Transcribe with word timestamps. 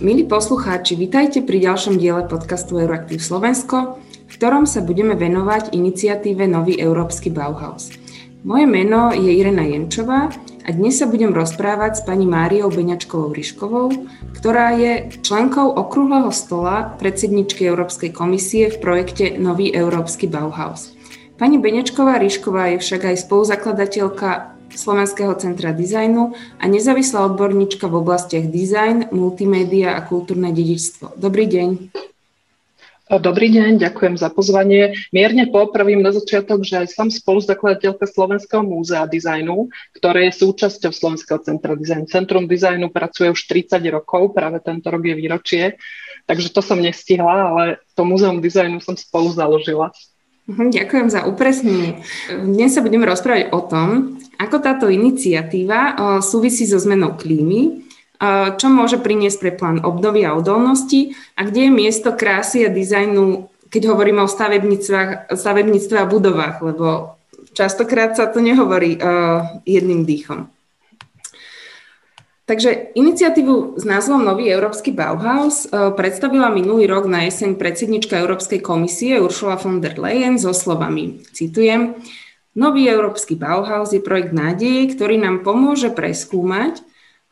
Milí 0.00 0.24
poslucháči, 0.24 0.96
vitajte 0.96 1.44
pri 1.44 1.60
ďalšom 1.60 2.00
diele 2.00 2.24
podcastu 2.24 2.80
Euroaktiv 2.80 3.20
Slovensko, 3.20 4.00
v 4.00 4.32
ktorom 4.32 4.64
sa 4.64 4.80
budeme 4.80 5.12
venovať 5.12 5.76
iniciatíve 5.76 6.48
Nový 6.48 6.80
Európsky 6.80 7.28
Bauhaus. 7.28 7.92
Moje 8.40 8.64
meno 8.64 9.12
je 9.12 9.28
Irena 9.28 9.60
Jenčová 9.60 10.32
a 10.64 10.68
dnes 10.72 10.96
sa 10.96 11.04
budem 11.04 11.36
rozprávať 11.36 12.00
s 12.00 12.02
pani 12.08 12.24
Máriou 12.24 12.72
Beňačkovou 12.72 13.36
Ryškovou, 13.36 13.92
ktorá 14.40 14.72
je 14.80 15.20
členkou 15.20 15.68
okrúhleho 15.68 16.32
stola 16.32 16.96
predsedničky 16.96 17.68
Európskej 17.68 18.16
komisie 18.16 18.72
v 18.72 18.80
projekte 18.80 19.36
Nový 19.36 19.68
Európsky 19.68 20.24
Bauhaus. 20.24 20.96
Pani 21.36 21.60
Beňačková 21.60 22.16
Ryšková 22.16 22.72
je 22.72 22.80
však 22.80 23.04
aj 23.04 23.16
spoluzakladateľka 23.28 24.59
Slovenského 24.74 25.34
centra 25.38 25.74
dizajnu 25.74 26.34
a 26.58 26.64
nezávislá 26.70 27.26
odborníčka 27.26 27.90
v 27.90 27.98
oblastiach 28.00 28.46
dizajn, 28.46 29.10
multimédia 29.10 29.98
a 29.98 30.04
kultúrne 30.06 30.54
dedičstvo. 30.54 31.18
Dobrý 31.18 31.50
deň. 31.50 31.68
Dobrý 33.10 33.50
deň, 33.50 33.82
ďakujem 33.82 34.14
za 34.22 34.30
pozvanie. 34.30 34.94
Mierne 35.10 35.50
popravím 35.50 35.98
na 35.98 36.14
začiatok, 36.14 36.62
že 36.62 36.86
aj 36.86 36.94
som 36.94 37.10
spoluzakladateľka 37.10 38.06
Slovenského 38.06 38.62
múzea 38.62 39.02
dizajnu, 39.02 39.66
ktoré 39.98 40.30
je 40.30 40.38
súčasťou 40.38 40.94
Slovenského 40.94 41.42
centra 41.42 41.74
dizajnu. 41.74 42.06
Centrum 42.06 42.46
dizajnu 42.46 42.86
pracuje 42.94 43.34
už 43.34 43.50
30 43.50 43.82
rokov, 43.90 44.30
práve 44.30 44.62
tento 44.62 44.94
rok 44.94 45.02
je 45.02 45.18
výročie, 45.18 45.64
takže 46.30 46.54
to 46.54 46.62
som 46.62 46.78
nestihla, 46.78 47.50
ale 47.50 47.82
to 47.98 48.06
múzeum 48.06 48.38
dizajnu 48.38 48.78
som 48.78 48.94
spolu 48.94 49.34
založila. 49.34 49.90
Mhm, 50.50 50.74
ďakujem 50.74 51.08
za 51.14 51.30
upresnenie. 51.30 52.02
Dnes 52.34 52.74
sa 52.74 52.82
budeme 52.82 53.06
rozprávať 53.06 53.54
o 53.54 53.60
tom, 53.62 54.18
ako 54.34 54.56
táto 54.58 54.90
iniciatíva 54.90 55.94
súvisí 56.26 56.66
so 56.66 56.74
zmenou 56.82 57.14
klímy, 57.14 57.86
čo 58.58 58.66
môže 58.66 58.98
priniesť 58.98 59.38
pre 59.38 59.52
plán 59.54 59.78
obnovy 59.86 60.26
a 60.26 60.34
odolnosti 60.34 61.14
a 61.38 61.46
kde 61.46 61.70
je 61.70 61.72
miesto 61.72 62.10
krásy 62.18 62.66
a 62.66 62.74
dizajnu, 62.74 63.46
keď 63.70 63.94
hovoríme 63.94 64.26
o 64.26 64.32
stavebníctve 65.30 65.96
a 65.96 66.10
budovách, 66.10 66.56
lebo 66.66 67.14
častokrát 67.54 68.18
sa 68.18 68.26
to 68.26 68.42
nehovorí 68.42 68.98
jedným 69.64 70.02
dýchom. 70.02 70.50
Takže 72.50 72.98
iniciatívu 72.98 73.78
s 73.78 73.86
názvom 73.86 74.26
Nový 74.26 74.50
Európsky 74.50 74.90
Bauhaus 74.90 75.70
e, 75.70 75.94
predstavila 75.94 76.50
minulý 76.50 76.90
rok 76.90 77.06
na 77.06 77.22
jeseň 77.22 77.54
predsednička 77.54 78.18
Európskej 78.18 78.58
komisie 78.58 79.22
Ursula 79.22 79.54
von 79.54 79.78
der 79.78 79.94
Leyen 79.94 80.34
so 80.34 80.50
slovami, 80.50 81.22
citujem, 81.30 81.94
Nový 82.58 82.90
Európsky 82.90 83.38
Bauhaus 83.38 83.94
je 83.94 84.02
projekt 84.02 84.34
nádeje, 84.34 84.98
ktorý 84.98 85.22
nám 85.22 85.46
pomôže 85.46 85.94
preskúmať, 85.94 86.82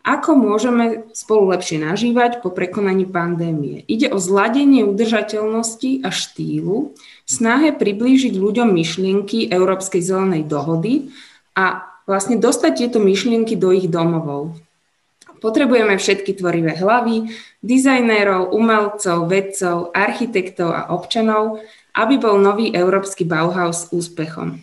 ako 0.06 0.38
môžeme 0.38 1.10
spolu 1.10 1.50
lepšie 1.50 1.82
nažívať 1.82 2.38
po 2.38 2.54
prekonaní 2.54 3.02
pandémie. 3.02 3.82
Ide 3.90 4.14
o 4.14 4.22
zladenie 4.22 4.86
udržateľnosti 4.86 6.06
a 6.06 6.14
štýlu, 6.14 6.94
snahe 7.26 7.74
priblížiť 7.74 8.38
ľuďom 8.38 8.70
myšlienky 8.70 9.50
Európskej 9.50 9.98
zelenej 9.98 10.46
dohody 10.46 11.10
a 11.58 11.90
vlastne 12.06 12.38
dostať 12.38 12.86
tieto 12.86 13.02
myšlienky 13.02 13.58
do 13.58 13.74
ich 13.74 13.90
domovov. 13.90 14.54
Potrebujeme 15.38 15.94
všetky 15.98 16.34
tvorivé 16.38 16.74
hlavy, 16.74 17.30
dizajnérov, 17.62 18.50
umelcov, 18.54 19.30
vedcov, 19.30 19.94
architektov 19.94 20.70
a 20.74 20.82
občanov, 20.90 21.62
aby 21.94 22.14
bol 22.18 22.38
nový 22.38 22.70
európsky 22.70 23.26
Bauhaus 23.26 23.90
úspechom. 23.90 24.62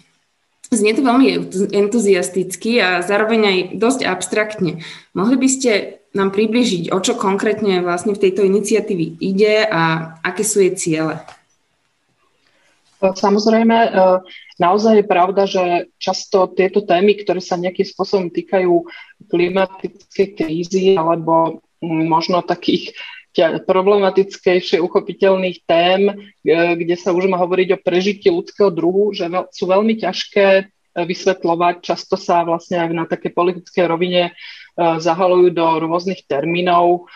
Znie 0.74 0.98
to 0.98 1.06
veľmi 1.06 1.52
entuziasticky 1.72 2.82
a 2.82 3.00
zároveň 3.06 3.42
aj 3.46 3.58
dosť 3.78 4.02
abstraktne. 4.10 4.82
Mohli 5.14 5.38
by 5.38 5.50
ste 5.52 5.72
nám 6.16 6.32
približiť, 6.32 6.90
o 6.90 7.00
čo 7.04 7.20
konkrétne 7.20 7.84
vlastne 7.84 8.16
v 8.16 8.24
tejto 8.24 8.42
iniciatívy 8.48 9.20
ide 9.20 9.68
a 9.68 10.16
aké 10.24 10.42
sú 10.48 10.64
jej 10.64 10.74
ciele? 10.74 11.22
Samozrejme, 13.14 13.78
e, 13.78 13.90
naozaj 14.58 15.04
je 15.04 15.06
pravda, 15.06 15.44
že 15.46 15.94
často 16.02 16.50
tieto 16.56 16.82
témy, 16.82 17.20
ktoré 17.20 17.44
sa 17.44 17.60
nejakým 17.60 17.86
spôsobom 17.86 18.28
týkajú 18.34 18.88
klimatickej 19.30 20.28
krízy 20.34 20.98
alebo 20.98 21.62
mm, 21.84 22.06
možno 22.10 22.42
takých 22.42 22.96
problematickejšie 23.68 24.80
uchopiteľných 24.80 25.68
tém, 25.68 26.02
e, 26.08 26.14
kde 26.80 26.96
sa 26.96 27.12
už 27.12 27.28
má 27.28 27.36
hovoriť 27.38 27.76
o 27.76 27.82
prežití 27.84 28.32
ľudského 28.32 28.72
druhu, 28.72 29.12
že 29.12 29.28
sú 29.52 29.68
veľmi 29.68 30.00
ťažké 30.00 30.48
e, 30.60 30.64
vysvetľovať. 30.96 31.76
Často 31.84 32.16
sa 32.16 32.48
vlastne 32.48 32.80
aj 32.82 32.90
na 32.96 33.06
také 33.06 33.30
politické 33.30 33.86
rovine 33.86 34.34
zahalujú 34.76 35.56
do 35.56 35.88
rôznych 35.88 36.28
termínov, 36.28 37.08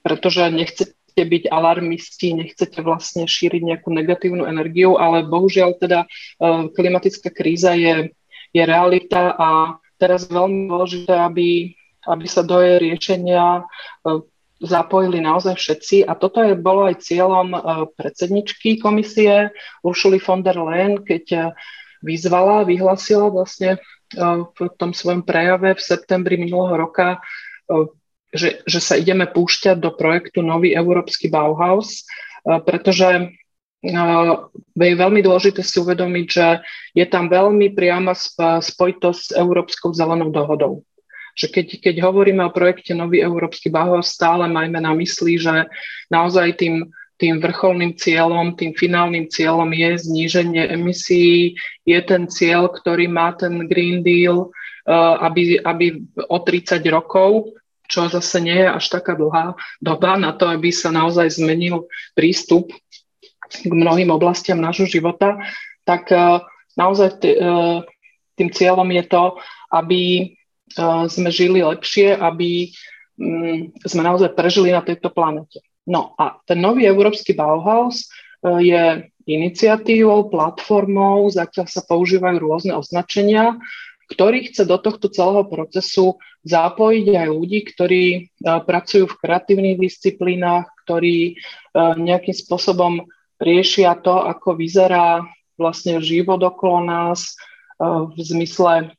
pretože 0.00 0.40
nechce 0.48 0.96
nechcete 1.12 1.28
byť 1.28 1.44
alarmisti, 1.52 2.32
nechcete 2.32 2.80
vlastne 2.80 3.28
šíriť 3.28 3.60
nejakú 3.60 3.92
negatívnu 3.92 4.48
energiu, 4.48 4.96
ale 4.96 5.28
bohužiaľ 5.28 5.76
teda 5.76 6.00
e, 6.04 6.08
klimatická 6.72 7.28
kríza 7.28 7.76
je, 7.76 8.16
je 8.56 8.62
realita 8.64 9.36
a 9.36 9.76
teraz 10.00 10.24
veľmi 10.32 10.72
dôležité, 10.72 11.12
aby, 11.12 11.76
aby 12.08 12.24
sa 12.24 12.40
do 12.40 12.56
jej 12.64 12.80
riešenia 12.80 13.60
e, 13.60 13.62
zapojili 14.64 15.20
naozaj 15.20 15.60
všetci. 15.60 16.08
A 16.08 16.16
toto 16.16 16.40
je, 16.40 16.56
bolo 16.56 16.88
aj 16.88 17.04
cieľom 17.04 17.52
e, 17.52 17.58
predsedničky 17.92 18.80
komisie 18.80 19.52
Uršuli 19.84 20.16
von 20.16 20.40
der 20.40 20.56
Leyen, 20.56 21.04
keď 21.04 21.52
vyzvala, 22.00 22.64
vyhlasila 22.64 23.28
vlastne 23.28 23.78
v 24.12 24.58
tom 24.76 24.92
svojom 24.92 25.24
prejave 25.24 25.72
v 25.72 25.80
septembri 25.80 26.36
minulého 26.36 26.84
roka 26.84 27.22
že, 28.32 28.64
že 28.64 28.80
sa 28.80 28.96
ideme 28.96 29.28
púšťať 29.28 29.76
do 29.76 29.92
projektu 29.92 30.40
Nový 30.40 30.72
Európsky 30.72 31.28
Bauhaus, 31.28 32.02
eh, 32.48 32.58
pretože 32.64 33.28
eh, 33.28 34.32
je 34.72 34.94
veľmi 34.96 35.20
dôležité 35.20 35.60
si 35.60 35.76
uvedomiť, 35.78 36.26
že 36.26 36.46
je 36.96 37.06
tam 37.06 37.28
veľmi 37.28 37.76
priama 37.76 38.16
spojitosť 38.16 39.22
s 39.22 39.36
Európskou 39.36 39.92
zelenou 39.92 40.32
dohodou. 40.32 40.82
Že 41.32 41.46
keď, 41.48 41.66
keď 41.80 41.94
hovoríme 42.04 42.44
o 42.44 42.52
projekte 42.52 42.92
Nový 42.92 43.24
Európsky 43.24 43.72
Bauhaus, 43.72 44.12
stále 44.12 44.48
majme 44.48 44.80
na 44.80 44.92
mysli, 44.92 45.40
že 45.40 45.64
naozaj 46.12 46.60
tým, 46.60 46.92
tým 47.16 47.40
vrcholným 47.40 47.96
cieľom, 47.96 48.52
tým 48.52 48.76
finálnym 48.76 49.32
cieľom 49.32 49.72
je 49.72 49.96
zníženie 50.08 50.76
emisí, 50.76 51.56
je 51.88 51.98
ten 52.04 52.28
cieľ, 52.28 52.68
ktorý 52.68 53.08
má 53.08 53.32
ten 53.32 53.64
Green 53.68 54.04
Deal, 54.04 54.52
eh, 54.88 54.92
aby, 55.20 55.60
aby 55.60 56.00
o 56.32 56.40
30 56.40 56.80
rokov 56.88 57.56
čo 57.88 58.08
zase 58.08 58.40
nie 58.40 58.56
je 58.56 58.68
až 58.68 58.84
taká 58.88 59.12
dlhá 59.18 59.54
doba 59.82 60.16
na 60.16 60.32
to, 60.32 60.48
aby 60.48 60.72
sa 60.72 60.88
naozaj 60.88 61.38
zmenil 61.38 61.90
prístup 62.16 62.72
k 63.52 63.72
mnohým 63.72 64.08
oblastiam 64.08 64.56
nášho 64.56 64.88
života, 64.88 65.36
tak 65.84 66.08
e, 66.08 66.40
naozaj 66.78 67.20
e, 67.20 67.36
tým 68.38 68.48
cieľom 68.48 68.88
je 68.96 69.04
to, 69.04 69.24
aby 69.68 70.02
e, 70.02 70.24
sme 71.10 71.28
žili 71.28 71.60
lepšie, 71.60 72.16
aby 72.16 72.72
mm, 73.20 73.84
sme 73.84 74.02
naozaj 74.02 74.32
prežili 74.32 74.72
na 74.72 74.80
tejto 74.80 75.12
planete. 75.12 75.60
No 75.84 76.16
a 76.16 76.40
ten 76.48 76.62
nový 76.62 76.86
európsky 76.86 77.34
Bauhaus 77.34 78.06
je 78.42 79.06
iniciatívou, 79.26 80.30
platformou, 80.30 81.30
zatiaľ 81.30 81.66
sa 81.66 81.82
používajú 81.86 82.38
rôzne 82.38 82.72
označenia, 82.74 83.58
ktorý 84.12 84.52
chce 84.52 84.68
do 84.68 84.76
tohto 84.76 85.08
celého 85.08 85.48
procesu 85.48 86.20
zapojiť 86.44 87.06
aj 87.16 87.28
ľudí, 87.32 87.60
ktorí 87.64 88.04
e, 88.12 88.20
pracujú 88.44 89.08
v 89.08 89.18
kreatívnych 89.24 89.80
disciplínach, 89.80 90.68
ktorí 90.84 91.32
e, 91.32 91.32
nejakým 91.96 92.36
spôsobom 92.36 93.08
riešia 93.40 93.96
to, 94.04 94.20
ako 94.20 94.60
vyzerá 94.60 95.24
vlastne 95.56 96.04
život 96.04 96.44
okolo 96.44 96.84
nás 96.84 97.32
e, 97.32 97.84
v 98.12 98.18
zmysle, 98.20 98.92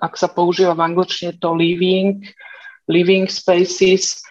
ak 0.00 0.14
sa 0.16 0.32
používa 0.32 0.72
v 0.72 0.88
angličtine 0.88 1.36
to 1.36 1.52
living, 1.52 2.24
living 2.88 3.28
spaces, 3.28 4.24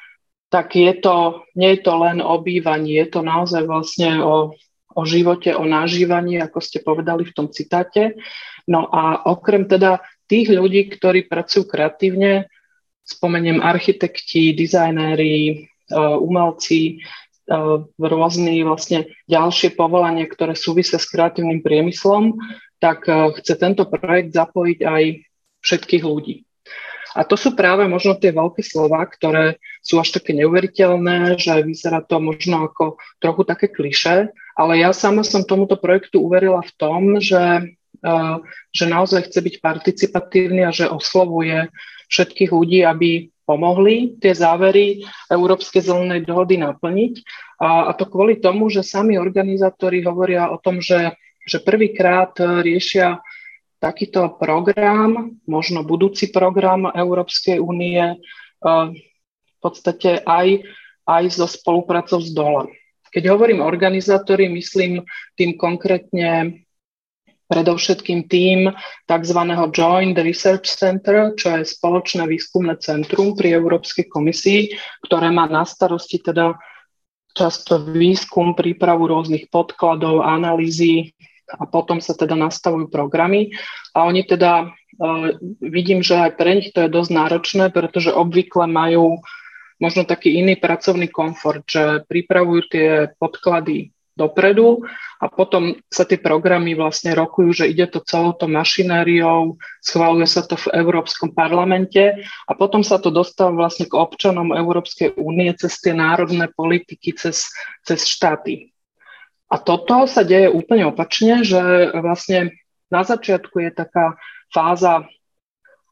tak 0.50 0.74
je 0.74 0.94
to, 1.02 1.46
nie 1.54 1.78
je 1.78 1.86
to 1.86 1.94
len 2.02 2.18
obývanie, 2.22 2.98
je 2.98 3.08
to 3.14 3.22
naozaj 3.22 3.66
vlastne 3.66 4.22
o, 4.22 4.58
o 4.94 5.04
živote, 5.04 5.54
o 5.58 5.66
nažívaní, 5.66 6.40
ako 6.40 6.60
ste 6.62 6.80
povedali 6.80 7.26
v 7.26 7.36
tom 7.36 7.48
citáte. 7.50 8.18
No 8.70 8.88
a 8.88 9.28
okrem 9.28 9.68
teda 9.68 10.00
tých 10.30 10.50
ľudí, 10.54 10.88
ktorí 10.88 11.28
pracujú 11.28 11.68
kreatívne, 11.68 12.48
spomeniem 13.04 13.60
architekti, 13.60 14.56
dizajnéri, 14.56 15.36
e, 15.44 15.56
umelci, 16.00 16.82
e, 16.88 17.56
rôzne 18.00 18.56
vlastne 18.64 19.12
ďalšie 19.28 19.76
povolania, 19.76 20.24
ktoré 20.24 20.56
súvisia 20.56 20.96
s 20.96 21.12
kreatívnym 21.12 21.60
priemyslom, 21.60 22.40
tak 22.80 23.04
e, 23.12 23.36
chce 23.44 23.60
tento 23.60 23.84
projekt 23.92 24.32
zapojiť 24.32 24.80
aj 24.80 25.04
všetkých 25.60 26.04
ľudí. 26.08 26.48
A 27.14 27.22
to 27.22 27.38
sú 27.38 27.54
práve 27.54 27.86
možno 27.86 28.18
tie 28.18 28.34
veľké 28.34 28.66
slova, 28.66 29.06
ktoré 29.06 29.62
sú 29.86 30.02
až 30.02 30.18
také 30.18 30.34
neuveriteľné, 30.34 31.38
že 31.38 31.62
vyzerá 31.62 32.02
to 32.02 32.18
možno 32.18 32.66
ako 32.66 32.98
trochu 33.22 33.42
také 33.46 33.70
kliše, 33.70 34.34
ale 34.54 34.82
ja 34.82 34.94
sama 34.94 35.26
som 35.26 35.42
tomuto 35.42 35.78
projektu 35.78 36.22
uverila 36.22 36.62
v 36.62 36.72
tom, 36.78 37.02
že 37.18 37.74
že 38.74 38.86
naozaj 38.86 39.32
chce 39.32 39.40
byť 39.40 39.56
participatívny 39.64 40.68
a 40.68 40.76
že 40.76 40.92
oslovuje 40.92 41.72
všetkých 42.12 42.52
ľudí, 42.52 42.84
aby 42.84 43.32
pomohli 43.48 44.20
tie 44.20 44.36
závery 44.36 45.04
Európskej 45.32 45.88
zelenej 45.88 46.28
dohody 46.28 46.60
naplniť. 46.60 47.14
A, 47.64 47.92
a 47.92 47.92
to 47.96 48.08
kvôli 48.08 48.40
tomu, 48.44 48.68
že 48.68 48.84
sami 48.84 49.16
organizátori 49.16 50.04
hovoria 50.04 50.52
o 50.52 50.60
tom, 50.60 50.84
že, 50.84 51.16
že 51.48 51.64
prvýkrát 51.64 52.36
riešia 52.40 53.24
takýto 53.80 54.36
program, 54.40 55.40
možno 55.44 55.84
budúci 55.84 56.32
program 56.32 56.88
Európskej 56.88 57.60
únie, 57.60 58.20
v 58.64 59.58
podstate 59.60 60.24
aj, 60.24 60.64
aj 61.04 61.24
so 61.36 61.48
spoluprácou 61.48 62.24
z 62.24 62.32
dola. 62.32 62.64
Keď 63.14 63.24
hovorím 63.30 63.62
organizátori, 63.62 64.50
myslím 64.50 65.06
tým 65.38 65.54
konkrétne 65.56 66.64
predovšetkým 67.54 68.26
tým 68.26 68.74
tzv. 69.06 69.40
Joint 69.70 70.18
Research 70.18 70.66
Center, 70.74 71.38
čo 71.38 71.62
je 71.62 71.70
spoločné 71.70 72.26
výskumné 72.26 72.82
centrum 72.82 73.38
pri 73.38 73.54
Európskej 73.54 74.10
komisii, 74.10 74.74
ktoré 75.06 75.30
má 75.30 75.46
na 75.46 75.62
starosti 75.62 76.18
teda 76.18 76.58
často 77.38 77.82
výskum, 77.82 78.58
prípravu 78.58 79.10
rôznych 79.10 79.54
podkladov, 79.54 80.26
analýzy 80.26 81.14
a 81.50 81.70
potom 81.70 82.02
sa 82.02 82.18
teda 82.18 82.34
nastavujú 82.34 82.90
programy. 82.90 83.54
A 83.94 84.10
oni 84.10 84.26
teda, 84.26 84.74
uh, 84.74 85.38
vidím, 85.62 86.02
že 86.02 86.18
aj 86.18 86.32
pre 86.38 86.58
nich 86.58 86.70
to 86.74 86.86
je 86.86 86.90
dosť 86.90 87.12
náročné, 87.14 87.66
pretože 87.70 88.14
obvykle 88.14 88.66
majú 88.70 89.22
možno 89.82 90.06
taký 90.06 90.42
iný 90.42 90.58
pracovný 90.58 91.10
komfort, 91.10 91.66
že 91.66 92.06
pripravujú 92.06 92.62
tie 92.70 92.90
podklady 93.18 93.94
dopredu 94.14 94.86
a 95.18 95.26
potom 95.26 95.74
sa 95.90 96.06
tie 96.06 96.22
programy 96.22 96.78
vlastne 96.78 97.18
rokujú, 97.18 97.66
že 97.66 97.70
ide 97.70 97.90
to 97.90 97.98
celou 98.06 98.38
to 98.38 98.46
mašinériou, 98.46 99.58
schváluje 99.82 100.30
sa 100.30 100.46
to 100.46 100.54
v 100.54 100.70
Európskom 100.78 101.34
parlamente 101.34 102.22
a 102.46 102.52
potom 102.54 102.86
sa 102.86 103.02
to 103.02 103.10
dostáva 103.10 103.66
vlastne 103.66 103.90
k 103.90 103.98
občanom 103.98 104.54
Európskej 104.54 105.18
únie 105.18 105.50
cez 105.58 105.82
tie 105.82 105.98
národné 105.98 106.46
politiky, 106.54 107.18
cez, 107.18 107.50
cez 107.82 108.06
štáty. 108.06 108.70
A 109.50 109.58
toto 109.58 110.06
sa 110.06 110.22
deje 110.22 110.50
úplne 110.50 110.90
opačne, 110.90 111.42
že 111.42 111.94
vlastne 111.98 112.54
na 112.94 113.02
začiatku 113.02 113.66
je 113.66 113.72
taká 113.74 114.18
fáza 114.54 115.10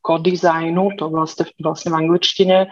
kodizajnu, 0.02 0.98
to 0.98 1.14
vlastne, 1.14 1.46
vlastne 1.62 1.94
v 1.94 2.00
angličtine, 2.06 2.70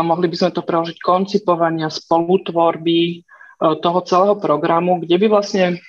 mohli 0.00 0.30
by 0.30 0.36
sme 0.38 0.50
to 0.54 0.62
preložiť 0.62 0.98
koncipovania, 1.02 1.90
spolutvorby, 1.90 3.26
E, 3.60 3.76
toho 3.76 4.00
celého 4.00 4.36
programu, 4.40 4.96
kde 5.04 5.20
by 5.20 5.26
vlastne 5.28 5.84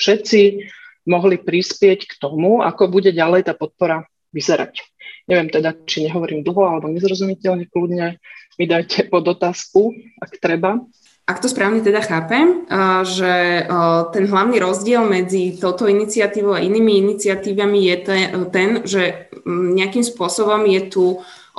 všetci 0.00 0.64
mohli 1.04 1.36
prispieť 1.36 2.08
k 2.08 2.12
tomu, 2.16 2.64
ako 2.64 2.88
bude 2.88 3.12
ďalej 3.12 3.52
tá 3.52 3.52
podpora 3.52 4.08
vyzerať. 4.32 4.80
Neviem 5.28 5.52
teda, 5.52 5.76
či 5.84 6.08
nehovorím 6.08 6.40
dlho 6.40 6.64
alebo 6.64 6.88
nezrozumiteľne, 6.88 7.68
kľudne 7.68 8.16
mi 8.56 8.64
dajte 8.64 9.12
pod 9.12 9.28
otázku, 9.28 9.92
ak 10.16 10.40
treba. 10.40 10.80
Ak 11.28 11.38
to 11.38 11.46
správne 11.46 11.84
teda 11.84 12.00
chápem, 12.00 12.64
e, 12.64 12.74
že 13.04 13.32
ten 14.16 14.24
hlavný 14.24 14.56
rozdiel 14.56 15.04
medzi 15.04 15.60
touto 15.60 15.84
iniciatívou 15.84 16.56
a 16.56 16.64
inými 16.64 17.04
iniciatívami 17.04 17.84
je 17.84 17.96
ten, 18.48 18.70
že 18.88 19.28
nejakým 19.46 20.02
spôsobom 20.02 20.64
je 20.64 20.82
tu 20.88 21.04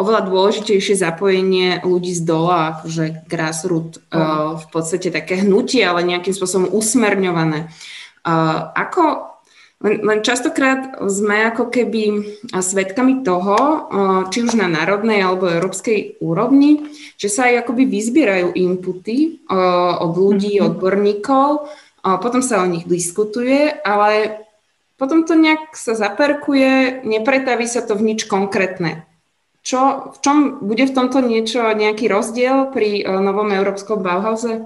oveľa 0.01 0.25
dôležitejšie 0.25 0.98
zapojenie 0.98 1.86
ľudí 1.86 2.18
z 2.18 2.25
dola, 2.25 2.75
akože 2.75 3.30
grassroot, 3.30 4.01
uh, 4.09 4.57
v 4.57 4.65
podstate 4.74 5.13
také 5.13 5.45
hnutie, 5.45 5.86
ale 5.86 6.01
nejakým 6.01 6.33
spôsobom 6.33 6.74
usmerňované. 6.74 7.69
Uh, 8.25 8.74
ako, 8.74 9.30
len, 9.86 10.01
len 10.01 10.19
častokrát 10.25 10.98
sme 11.06 11.53
ako 11.53 11.69
keby 11.69 12.25
svetkami 12.50 13.21
toho, 13.21 13.57
uh, 13.57 14.21
či 14.33 14.42
už 14.42 14.57
na 14.57 14.65
národnej 14.65 15.21
alebo 15.21 15.45
európskej 15.45 16.18
úrovni, 16.19 16.89
že 17.21 17.30
sa 17.30 17.53
aj 17.53 17.69
akoby 17.69 17.86
vyzbierajú 17.86 18.57
inputy 18.57 19.45
od 20.01 20.13
ľudí, 20.18 20.57
mm-hmm. 20.57 20.68
odborníkov, 20.74 21.69
potom 22.01 22.42
sa 22.42 22.65
o 22.65 22.68
nich 22.69 22.89
diskutuje, 22.89 23.69
ale 23.86 24.42
potom 24.98 25.25
to 25.25 25.38
nejak 25.38 25.74
sa 25.77 25.98
zaperkuje, 25.98 27.06
nepretaví 27.06 27.65
sa 27.69 27.86
to 27.86 27.94
v 27.98 28.13
nič 28.13 28.25
konkrétne. 28.25 29.06
Čo, 29.62 30.12
v 30.13 30.18
čom 30.25 30.38
bude 30.66 30.90
v 30.90 30.96
tomto 30.96 31.22
niečo, 31.22 31.62
nejaký 31.62 32.10
rozdiel 32.10 32.74
pri 32.74 33.06
uh, 33.06 33.22
novom 33.22 33.54
európskom 33.54 34.02
Bauhause? 34.02 34.66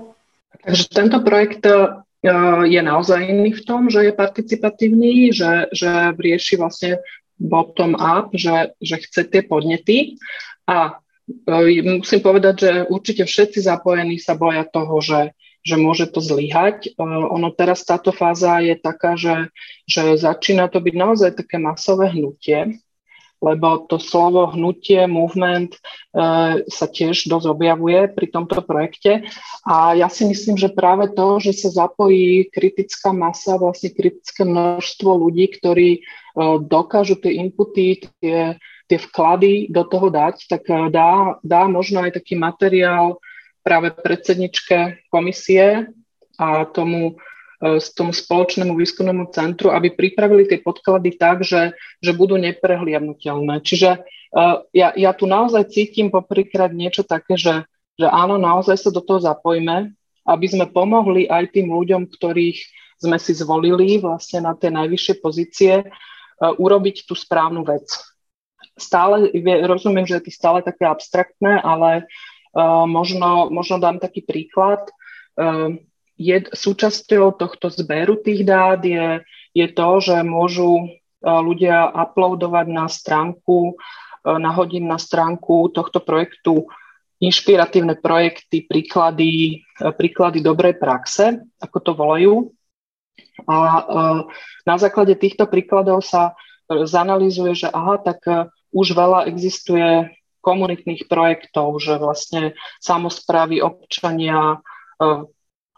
Takže 0.64 0.84
tento 0.90 1.20
projekt 1.20 1.68
uh, 1.68 2.00
je 2.66 2.82
naozaj 2.82 3.22
iný 3.22 3.54
v 3.54 3.66
tom, 3.68 3.92
že 3.92 4.10
je 4.10 4.14
participatívny, 4.16 5.30
že, 5.30 5.70
že 5.70 6.16
rieši 6.16 6.58
vlastne 6.58 7.04
bottom-up, 7.38 8.32
že, 8.34 8.74
že 8.80 8.96
chce 9.04 9.28
tie 9.28 9.42
podnety 9.44 10.16
a 10.66 10.98
musím 11.84 12.22
povedať, 12.22 12.56
že 12.58 12.72
určite 12.90 13.24
všetci 13.26 13.60
zapojení 13.66 14.22
sa 14.22 14.38
boja 14.38 14.66
toho, 14.66 15.02
že, 15.02 15.34
že 15.66 15.76
môže 15.78 16.06
to 16.10 16.22
zlyhať. 16.22 16.94
Ono 17.02 17.50
teraz 17.54 17.82
táto 17.82 18.14
fáza 18.14 18.62
je 18.62 18.78
taká, 18.78 19.18
že, 19.18 19.50
že 19.90 20.18
začína 20.18 20.70
to 20.70 20.78
byť 20.82 20.96
naozaj 20.96 21.32
také 21.34 21.58
masové 21.58 22.14
hnutie, 22.14 22.78
lebo 23.46 23.86
to 23.86 24.02
slovo 24.02 24.50
hnutie, 24.50 25.06
movement 25.06 25.78
e, 25.78 25.80
sa 26.66 26.86
tiež 26.90 27.30
dosť 27.30 27.46
objavuje 27.54 28.10
pri 28.10 28.34
tomto 28.34 28.66
projekte. 28.66 29.30
A 29.62 29.94
ja 29.94 30.10
si 30.10 30.26
myslím, 30.26 30.58
že 30.58 30.74
práve 30.74 31.14
to, 31.14 31.38
že 31.38 31.54
sa 31.54 31.86
zapojí 31.86 32.50
kritická 32.50 33.14
masa, 33.14 33.62
vlastne 33.62 33.94
kritické 33.94 34.42
množstvo 34.42 35.14
ľudí, 35.14 35.46
ktorí 35.54 35.90
e, 35.94 36.02
dokážu 36.66 37.22
tie 37.22 37.38
inputy, 37.38 38.10
tie, 38.18 38.58
tie 38.90 38.98
vklady 38.98 39.70
do 39.70 39.86
toho 39.86 40.10
dať, 40.10 40.50
tak 40.50 40.66
e, 40.66 40.90
dá, 40.90 41.38
dá 41.46 41.70
možno 41.70 42.02
aj 42.02 42.18
taký 42.18 42.34
materiál 42.34 43.22
práve 43.62 43.94
predsedničke 43.94 45.06
komisie 45.14 45.94
a 46.42 46.66
tomu 46.66 47.22
E, 47.66 47.82
s 47.82 47.90
tomu 47.98 48.14
spoločnému 48.14 48.78
výskumnému 48.78 49.34
centru, 49.34 49.74
aby 49.74 49.90
pripravili 49.90 50.46
tie 50.46 50.62
podklady 50.62 51.18
tak, 51.18 51.42
že, 51.42 51.74
že 51.98 52.14
budú 52.14 52.38
neprehliadnutelné. 52.38 53.66
Čiže 53.66 54.06
uh, 54.06 54.62
ja, 54.70 54.94
ja 54.94 55.12
tu 55.18 55.26
naozaj 55.26 55.74
cítim 55.74 56.14
poprvýkrát 56.14 56.70
niečo 56.70 57.02
také, 57.02 57.34
že, 57.34 57.66
že 57.98 58.06
áno, 58.06 58.38
naozaj 58.38 58.78
sa 58.78 58.90
do 58.94 59.02
toho 59.02 59.18
zapojme, 59.18 59.98
aby 60.30 60.46
sme 60.46 60.70
pomohli 60.70 61.26
aj 61.26 61.58
tým 61.58 61.74
ľuďom, 61.74 62.06
ktorých 62.14 62.60
sme 63.02 63.18
si 63.18 63.34
zvolili 63.34 63.98
vlastne 63.98 64.46
na 64.46 64.54
tie 64.54 64.70
najvyššie 64.70 65.14
pozície, 65.18 65.74
uh, 65.82 66.54
urobiť 66.62 67.10
tú 67.10 67.18
správnu 67.18 67.66
vec. 67.66 67.90
Stále, 68.76 69.32
rozumiem, 69.66 70.04
že 70.04 70.20
je 70.20 70.28
to 70.28 70.32
stále 70.36 70.60
také 70.60 70.84
abstraktné, 70.84 71.64
ale 71.64 72.12
možno, 72.92 73.48
možno 73.48 73.80
dám 73.80 74.04
taký 74.04 74.20
príklad. 74.20 74.84
Je, 76.16 76.48
súčasťou 76.48 77.36
tohto 77.36 77.68
zberu 77.68 78.16
tých 78.16 78.48
dát 78.48 78.80
je, 78.80 79.20
je 79.52 79.68
to, 79.68 79.90
že 80.00 80.24
môžu 80.24 80.72
e, 80.80 80.86
ľudia 81.28 81.92
uploadovať 81.92 82.68
na 82.72 82.88
stránku, 82.88 83.72
e, 83.72 83.74
nahodiť 84.24 84.84
na 84.88 84.96
stránku 84.96 85.76
tohto 85.76 86.00
projektu 86.00 86.72
inšpiratívne 87.20 88.00
projekty, 88.00 88.64
príklady, 88.64 89.64
e, 89.76 89.92
príklady 89.92 90.40
dobrej 90.40 90.80
praxe, 90.80 91.44
ako 91.60 91.78
to 91.84 91.92
volajú. 91.92 92.34
A 93.52 93.84
na 94.64 94.76
základe 94.80 95.20
týchto 95.20 95.44
príkladov 95.44 96.08
sa 96.08 96.40
zanalizuje, 96.72 97.52
že 97.52 97.68
aha, 97.68 98.00
tak 98.00 98.24
už 98.72 98.96
veľa 98.96 99.28
existuje 99.28 100.08
komunitných 100.40 101.12
projektov, 101.12 101.84
že 101.84 102.00
vlastne 102.00 102.56
samozprávy, 102.80 103.60
občania, 103.60 104.64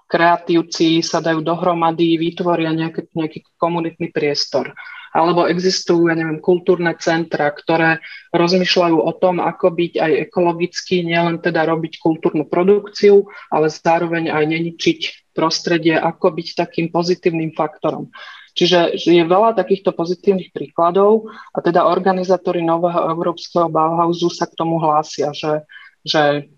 kreatívci 0.08 1.04
sa 1.04 1.20
dajú 1.20 1.44
dohromady, 1.44 2.16
vytvoria 2.16 2.72
nejaký, 2.72 3.12
nejaký 3.12 3.40
komunitný 3.60 4.10
priestor. 4.16 4.72
Alebo 5.12 5.48
existujú, 5.48 6.12
ja 6.12 6.16
neviem, 6.16 6.40
kultúrne 6.40 6.94
centra, 7.00 7.50
ktoré 7.50 8.04
rozmýšľajú 8.32 8.98
o 9.02 9.12
tom, 9.18 9.40
ako 9.44 9.74
byť 9.74 9.94
aj 9.98 10.12
ekologicky, 10.30 11.04
nielen 11.04 11.44
teda 11.44 11.68
robiť 11.68 12.00
kultúrnu 12.00 12.46
produkciu, 12.46 13.26
ale 13.52 13.72
zároveň 13.72 14.30
aj 14.30 14.44
neničiť 14.46 15.00
prostredie, 15.34 15.96
ako 15.98 16.34
byť 16.38 16.48
takým 16.58 16.88
pozitívnym 16.90 17.54
faktorom. 17.54 18.10
Čiže 18.58 18.98
je 18.98 19.22
veľa 19.22 19.54
takýchto 19.54 19.94
pozitívnych 19.94 20.50
príkladov 20.50 21.30
a 21.54 21.62
teda 21.62 21.86
organizátori 21.86 22.66
nového 22.66 23.14
európskeho 23.14 23.70
Bauhausu 23.70 24.34
sa 24.34 24.50
k 24.50 24.58
tomu 24.58 24.82
hlásia, 24.82 25.30
že, 25.30 25.62
že 26.02 26.50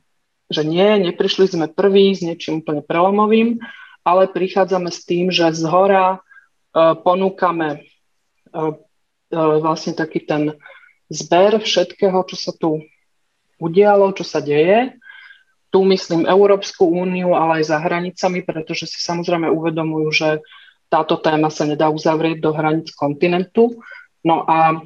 že 0.50 0.66
nie, 0.66 0.98
neprišli 1.06 1.46
sme 1.46 1.70
prví 1.70 2.18
s 2.18 2.26
niečím 2.26 2.66
úplne 2.66 2.82
prelomovým, 2.82 3.62
ale 4.02 4.26
prichádzame 4.26 4.90
s 4.90 5.06
tým, 5.06 5.30
že 5.30 5.54
z 5.54 5.64
hora 5.70 6.18
uh, 6.18 6.98
ponúkame 6.98 7.86
uh, 8.52 8.74
uh, 8.74 9.56
vlastne 9.62 9.94
taký 9.94 10.26
ten 10.26 10.58
zber 11.14 11.62
všetkého, 11.62 12.18
čo 12.26 12.36
sa 12.38 12.52
tu 12.54 12.82
udialo, 13.62 14.10
čo 14.18 14.26
sa 14.26 14.42
deje. 14.42 14.98
Tu 15.70 15.80
myslím 15.86 16.26
Európsku 16.26 16.90
úniu, 16.90 17.38
ale 17.38 17.62
aj 17.62 17.70
za 17.70 17.78
hranicami, 17.78 18.42
pretože 18.42 18.90
si 18.90 18.98
samozrejme 19.06 19.54
uvedomujú, 19.54 20.08
že 20.10 20.30
táto 20.90 21.22
téma 21.22 21.54
sa 21.54 21.70
nedá 21.70 21.94
uzavrieť 21.94 22.42
do 22.42 22.50
hranic 22.50 22.90
kontinentu. 22.98 23.78
No 24.26 24.42
a 24.50 24.82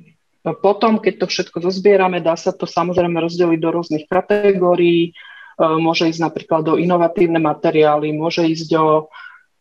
potom, 0.60 1.00
keď 1.00 1.24
to 1.24 1.25
všetko 1.32 1.63
zozbierame, 1.63 2.20
dá 2.20 2.36
sa 2.36 2.51
to 2.51 2.67
samozrejme 2.67 3.15
rozdeliť 3.15 3.60
do 3.63 3.70
rôznych 3.72 4.05
kategórií, 4.12 5.15
môže 5.60 6.10
ísť 6.10 6.22
napríklad 6.22 6.62
do 6.65 6.74
inovatívne 6.79 7.38
materiály, 7.38 8.13
môže 8.15 8.45
ísť 8.45 8.69
o 8.77 9.13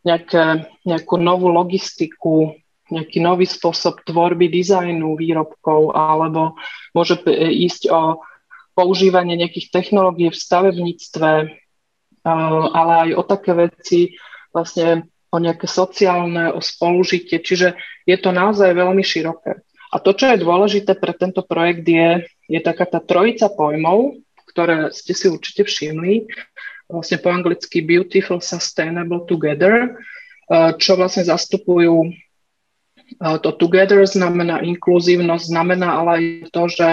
nejaké, 0.02 0.66
nejakú 0.88 1.20
novú 1.20 1.52
logistiku, 1.52 2.56
nejaký 2.92 3.25
nový 3.25 3.49
spôsob 3.49 4.04
tvorby 4.04 4.52
dizajnu 4.52 5.16
výrobkov, 5.16 5.96
alebo 5.96 6.58
môže 6.92 7.20
ísť 7.49 7.88
o 7.88 8.20
používanie 8.76 9.37
nejakých 9.37 9.68
technológií 9.72 10.32
v 10.32 10.42
stavebníctve, 10.42 11.30
ale 12.72 12.92
aj 13.08 13.11
o 13.16 13.22
také 13.25 13.52
veci, 13.56 14.16
vlastne 14.52 15.08
o 15.32 15.37
nejaké 15.40 15.64
sociálne, 15.64 16.52
o 16.52 16.61
spolužitie. 16.61 17.40
Čiže 17.40 17.76
je 18.04 18.16
to 18.20 18.30
naozaj 18.32 18.72
veľmi 18.76 19.00
široké. 19.00 19.64
A 19.92 20.00
to, 20.00 20.16
čo 20.16 20.32
je 20.32 20.40
dôležité 20.40 20.96
pre 20.96 21.12
tento 21.12 21.44
projekt, 21.44 21.84
je, 21.84 22.25
je 22.49 22.61
taká 22.64 22.88
tá 22.88 23.00
trojica 23.00 23.52
pojmov, 23.52 24.25
ktoré 24.52 24.92
ste 24.92 25.16
si 25.16 25.26
určite 25.32 25.64
všimli, 25.64 26.28
vlastne 26.92 27.18
po 27.18 27.32
anglicky 27.32 27.80
Beautiful 27.80 28.44
Sustainable 28.44 29.25
Together, 29.25 29.97
čo 30.76 31.00
vlastne 31.00 31.25
zastupujú 31.25 32.12
to 33.18 33.50
together 33.61 34.04
znamená 34.09 34.64
inkluzívnosť, 34.64 35.44
znamená 35.44 36.00
ale 36.00 36.11
aj 36.16 36.25
to, 36.49 36.62
že, 36.68 36.90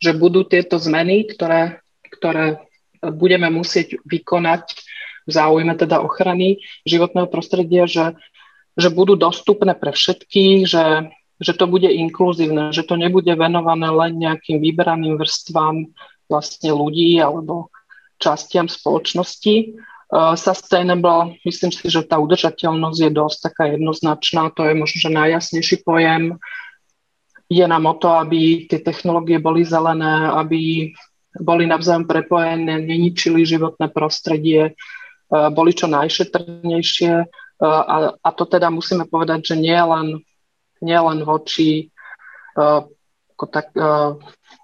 že 0.00 0.10
budú 0.12 0.44
tieto 0.44 0.76
zmeny, 0.76 1.24
ktoré, 1.28 1.80
ktoré 2.12 2.60
budeme 3.00 3.48
musieť 3.48 4.00
vykonať 4.04 4.64
v 5.24 5.30
záujme 5.30 5.72
teda 5.76 6.04
ochrany 6.04 6.60
životného 6.84 7.28
prostredia, 7.32 7.88
že, 7.88 8.12
že 8.76 8.92
budú 8.92 9.16
dostupné 9.16 9.72
pre 9.72 9.96
všetkých, 9.96 10.68
že, 10.68 11.08
že 11.40 11.52
to 11.56 11.64
bude 11.64 11.88
inkluzívne, 11.88 12.76
že 12.76 12.84
to 12.84 13.00
nebude 13.00 13.32
venované 13.32 13.88
len 13.88 14.20
nejakým 14.20 14.60
vybraným 14.60 15.16
vrstvám 15.16 15.88
vlastne 16.28 16.70
ľudí 16.72 17.20
alebo 17.20 17.68
častiam 18.18 18.70
spoločnosti. 18.70 19.76
Uh, 20.14 20.38
sustainable, 20.38 21.34
myslím 21.42 21.74
si, 21.74 21.90
že 21.90 22.06
tá 22.06 22.20
udržateľnosť 22.22 22.98
je 23.02 23.10
dosť 23.10 23.38
taká 23.50 23.64
jednoznačná, 23.74 24.52
to 24.54 24.62
je 24.62 24.74
možno, 24.76 24.96
že 25.00 25.10
najjasnejší 25.10 25.76
pojem. 25.82 26.38
Je 27.50 27.66
nám 27.66 27.84
o 27.88 27.94
to, 27.98 28.14
aby 28.14 28.70
tie 28.70 28.78
technológie 28.78 29.42
boli 29.42 29.66
zelené, 29.66 30.30
aby 30.38 30.92
boli 31.34 31.66
navzájom 31.66 32.06
prepojené, 32.06 32.78
neničili 32.78 33.42
životné 33.42 33.90
prostredie, 33.90 34.78
uh, 34.78 35.50
boli 35.50 35.74
čo 35.74 35.90
najšetrnejšie. 35.90 37.12
Uh, 37.58 37.66
a, 37.66 37.96
a 38.14 38.28
to 38.30 38.46
teda 38.46 38.70
musíme 38.70 39.10
povedať, 39.10 39.50
že 39.50 39.56
nie 39.58 39.78
len, 39.78 40.22
nie 40.78 40.98
len 41.00 41.26
voči 41.26 41.90
ako 43.34 43.44
tak, 43.50 43.74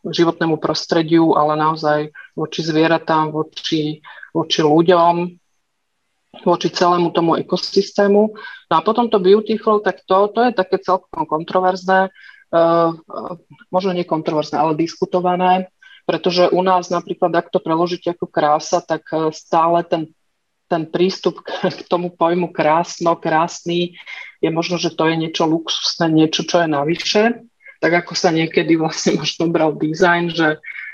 životnému 0.04 0.56
prostrediu, 0.56 1.36
ale 1.36 1.60
naozaj 1.60 1.98
voči 2.32 2.60
zvieratám, 2.64 3.32
voči, 3.32 4.00
voči 4.32 4.60
ľuďom, 4.64 5.14
voči 6.46 6.68
celému 6.72 7.12
tomu 7.12 7.36
ekosystému. 7.36 8.22
No 8.70 8.74
a 8.74 8.80
potom 8.80 9.12
to 9.12 9.20
beautiful, 9.20 9.84
tak 9.84 10.00
to, 10.08 10.30
to 10.32 10.48
je 10.48 10.52
také 10.56 10.80
celkom 10.80 11.26
kontroverzné, 11.26 12.08
uh, 12.08 12.96
možno 13.68 13.90
nie 13.92 14.08
kontroverzné, 14.08 14.56
ale 14.56 14.78
diskutované, 14.78 15.68
pretože 16.08 16.48
u 16.48 16.62
nás 16.64 16.88
napríklad, 16.88 17.34
ak 17.36 17.52
to 17.52 17.60
preložíte 17.60 18.16
ako 18.16 18.26
krása, 18.30 18.80
tak 18.80 19.04
stále 19.34 19.84
ten, 19.84 20.10
ten 20.70 20.88
prístup 20.88 21.44
k, 21.44 21.68
k 21.68 21.80
tomu 21.90 22.14
pojmu 22.14 22.54
krásno, 22.54 23.18
krásny, 23.18 24.00
je 24.40 24.48
možno, 24.48 24.80
že 24.80 24.96
to 24.96 25.04
je 25.12 25.20
niečo 25.20 25.44
luxusné, 25.44 26.08
niečo, 26.08 26.48
čo 26.48 26.64
je 26.64 26.68
navyše 26.70 27.49
tak 27.80 28.04
ako 28.04 28.12
sa 28.12 28.30
niekedy 28.30 28.76
vlastne 28.76 29.16
možno 29.20 29.48
bral 29.48 29.72
dizajn, 29.74 30.30
že, 30.30 30.48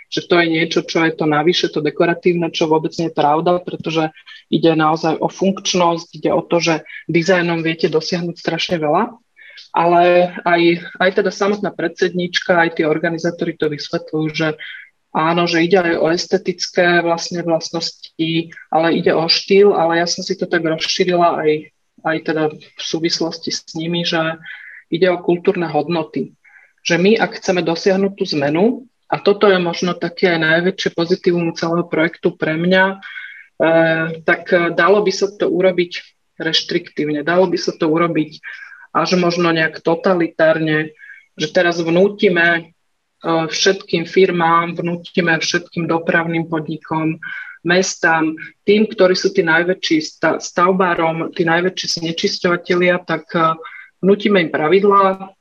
že 0.08 0.20
to 0.24 0.38
je 0.38 0.46
niečo, 0.46 0.80
čo 0.86 1.02
je 1.02 1.12
to 1.12 1.26
navyše, 1.26 1.68
to 1.68 1.82
dekoratívne, 1.82 2.48
čo 2.54 2.70
vôbec 2.70 2.94
nie 2.96 3.10
je 3.10 3.18
pravda, 3.18 3.58
pretože 3.58 4.14
ide 4.48 4.72
naozaj 4.78 5.18
o 5.18 5.26
funkčnosť, 5.26 6.22
ide 6.22 6.30
o 6.30 6.40
to, 6.46 6.62
že 6.62 6.74
dizajnom 7.10 7.66
viete 7.66 7.90
dosiahnuť 7.90 8.36
strašne 8.38 8.78
veľa, 8.78 9.18
ale 9.74 10.32
aj, 10.46 10.62
aj 11.02 11.10
teda 11.20 11.30
samotná 11.34 11.74
predsednička, 11.74 12.54
aj 12.54 12.80
tí 12.80 12.82
organizátori 12.86 13.58
to 13.58 13.66
vysvetľujú, 13.66 14.26
že 14.30 14.48
áno, 15.10 15.50
že 15.50 15.64
ide 15.66 15.82
aj 15.82 15.94
o 15.98 16.06
estetické 16.12 17.02
vlastne 17.02 17.42
vlastnosti, 17.42 18.30
ale 18.70 18.86
ide 18.94 19.10
o 19.10 19.26
štýl, 19.26 19.74
ale 19.74 20.04
ja 20.04 20.06
som 20.06 20.22
si 20.22 20.38
to 20.38 20.46
tak 20.46 20.62
rozšírila 20.62 21.42
aj, 21.42 21.50
aj 22.06 22.16
teda 22.22 22.42
v 22.54 22.80
súvislosti 22.80 23.50
s 23.50 23.74
nimi, 23.74 24.06
že 24.06 24.38
ide 24.92 25.10
o 25.10 25.18
kultúrne 25.18 25.66
hodnoty 25.66 26.36
že 26.86 26.96
my, 26.96 27.18
ak 27.18 27.42
chceme 27.42 27.66
dosiahnuť 27.66 28.12
tú 28.14 28.24
zmenu, 28.38 28.86
a 29.06 29.18
toto 29.22 29.50
je 29.50 29.58
možno 29.58 29.94
také 29.94 30.34
aj 30.34 30.40
najväčšie 30.42 30.90
pozitívum 30.94 31.54
celého 31.54 31.86
projektu 31.86 32.34
pre 32.34 32.54
mňa, 32.54 32.84
e, 32.90 32.96
tak 34.22 34.50
dalo 34.74 35.02
by 35.02 35.12
sa 35.14 35.30
to 35.30 35.46
urobiť 35.46 36.02
reštriktívne, 36.38 37.22
dalo 37.22 37.46
by 37.46 37.58
sa 37.58 37.74
to 37.74 37.86
urobiť 37.86 38.42
až 38.96 39.20
možno 39.20 39.52
nejak 39.52 39.84
totalitárne, 39.84 40.96
že 41.36 41.46
teraz 41.52 41.78
vnútime 41.78 42.46
e, 42.56 42.62
všetkým 43.46 44.08
firmám, 44.08 44.74
vnútime 44.74 45.36
všetkým 45.36 45.84
dopravným 45.86 46.48
podnikom, 46.48 47.20
mestám, 47.66 48.38
tým, 48.62 48.86
ktorí 48.86 49.18
sú 49.18 49.34
tí 49.34 49.42
najväčší 49.42 50.22
stavbárom, 50.38 51.34
tí 51.34 51.42
najväčší 51.42 52.00
znečisťovateľia, 52.00 53.04
tak 53.04 53.28
e, 53.36 53.54
vnútime 54.00 54.42
im 54.42 54.50
pravidlá, 54.50 55.35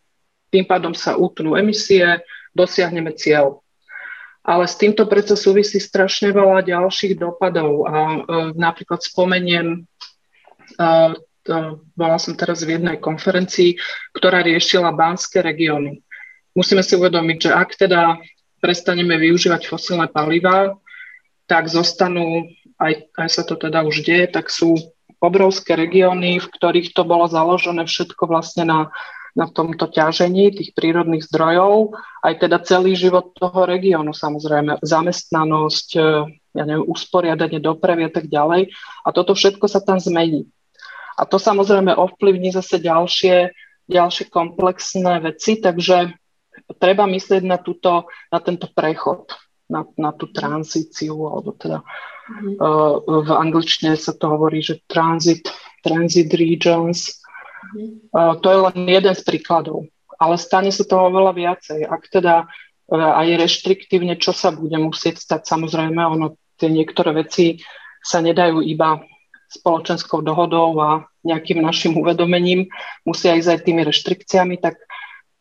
tým 0.49 0.65
pádom 0.65 0.93
sa 0.95 1.17
utnú 1.17 1.57
emisie, 1.57 2.21
dosiahneme 2.55 3.11
cieľ. 3.13 3.59
Ale 4.45 4.69
s 4.69 4.77
týmto 4.77 5.09
predsa 5.09 5.33
súvisí 5.33 5.81
strašne 5.81 6.29
veľa 6.29 6.61
ďalších 6.69 7.17
dopadov 7.17 7.89
a 7.89 7.97
e, 7.97 8.17
napríklad 8.53 9.01
spomeniem, 9.01 9.67
e, 9.81 10.85
to, 11.45 11.81
bola 11.97 12.17
som 12.21 12.37
teraz 12.37 12.61
v 12.61 12.77
jednej 12.77 13.01
konferencii, 13.01 13.77
ktorá 14.13 14.45
riešila 14.45 14.93
banské 14.93 15.41
regióny. 15.41 16.01
Musíme 16.53 16.85
si 16.85 16.93
uvedomiť, 16.93 17.37
že 17.41 17.51
ak 17.51 17.69
teda 17.73 18.21
prestaneme 18.61 19.17
využívať 19.17 19.65
fosílne 19.65 20.07
palivá, 20.13 20.77
tak 21.45 21.69
zostanú, 21.69 22.49
aj, 22.81 23.13
aj 23.17 23.29
sa 23.29 23.43
to 23.45 23.57
teda 23.57 23.85
už 23.85 24.05
deje, 24.05 24.29
tak 24.29 24.49
sú 24.49 24.77
obrovské 25.21 25.73
regióny, 25.77 26.41
v 26.41 26.47
ktorých 26.49 26.93
to 26.93 27.05
bolo 27.05 27.25
založené 27.25 27.85
všetko 27.85 28.29
vlastne 28.29 28.65
na 28.65 28.79
na 29.35 29.51
tomto 29.51 29.91
ťažení 29.91 30.55
tých 30.55 30.71
prírodných 30.71 31.27
zdrojov, 31.27 31.91
aj 32.23 32.33
teda 32.39 32.63
celý 32.63 32.95
život 32.95 33.35
toho 33.35 33.67
regiónu, 33.67 34.15
samozrejme, 34.15 34.79
zamestnanosť, 34.79 35.89
e, 35.99 36.01
ja 36.55 36.63
neviem, 36.63 36.87
usporiadanie 36.87 37.59
dopravy 37.59 38.07
a 38.07 38.11
tak 38.15 38.31
ďalej. 38.31 38.71
A 39.03 39.11
toto 39.11 39.35
všetko 39.35 39.67
sa 39.67 39.83
tam 39.83 39.99
zmení. 39.99 40.47
A 41.19 41.27
to 41.27 41.35
samozrejme 41.35 41.91
ovplyvní 41.91 42.55
zase 42.55 42.79
ďalšie, 42.79 43.51
ďalšie 43.91 44.31
komplexné 44.31 45.19
veci, 45.19 45.59
takže 45.59 46.15
treba 46.79 47.03
myslieť 47.03 47.43
na, 47.43 47.59
túto, 47.59 48.07
na 48.31 48.39
tento 48.39 48.71
prechod, 48.71 49.35
na, 49.67 49.83
na 49.99 50.15
tú 50.15 50.31
tranzíciu, 50.31 51.15
alebo 51.27 51.55
teda 51.55 51.83
mm. 51.83 52.55
uh, 52.55 52.95
v 53.03 53.29
angličtine 53.31 53.95
sa 53.99 54.15
to 54.15 54.31
hovorí, 54.31 54.63
že 54.63 54.83
transit, 54.87 55.47
transit 55.83 56.31
regions, 56.35 57.24
to 58.13 58.47
je 58.47 58.59
len 58.71 58.77
jeden 58.87 59.15
z 59.15 59.23
príkladov. 59.23 59.89
Ale 60.15 60.39
stane 60.39 60.71
sa 60.71 60.87
toho 60.87 61.11
veľa 61.11 61.35
viacej. 61.35 61.83
Ak 61.85 62.07
teda 62.07 62.47
uh, 62.47 63.11
aj 63.19 63.27
reštriktívne, 63.35 64.15
čo 64.15 64.31
sa 64.31 64.55
bude 64.55 64.75
musieť 64.79 65.19
stať, 65.19 65.41
samozrejme, 65.49 65.99
ono, 65.99 66.39
tie 66.55 66.71
niektoré 66.71 67.11
veci 67.11 67.59
sa 67.99 68.23
nedajú 68.23 68.63
iba 68.63 69.03
spoločenskou 69.51 70.23
dohodou 70.23 70.75
a 70.79 71.05
nejakým 71.27 71.59
našim 71.61 71.95
uvedomením, 71.99 72.71
musia 73.03 73.35
ísť 73.35 73.49
aj 73.49 73.59
tými 73.65 73.81
reštrikciami, 73.83 74.55
tak, 74.61 74.79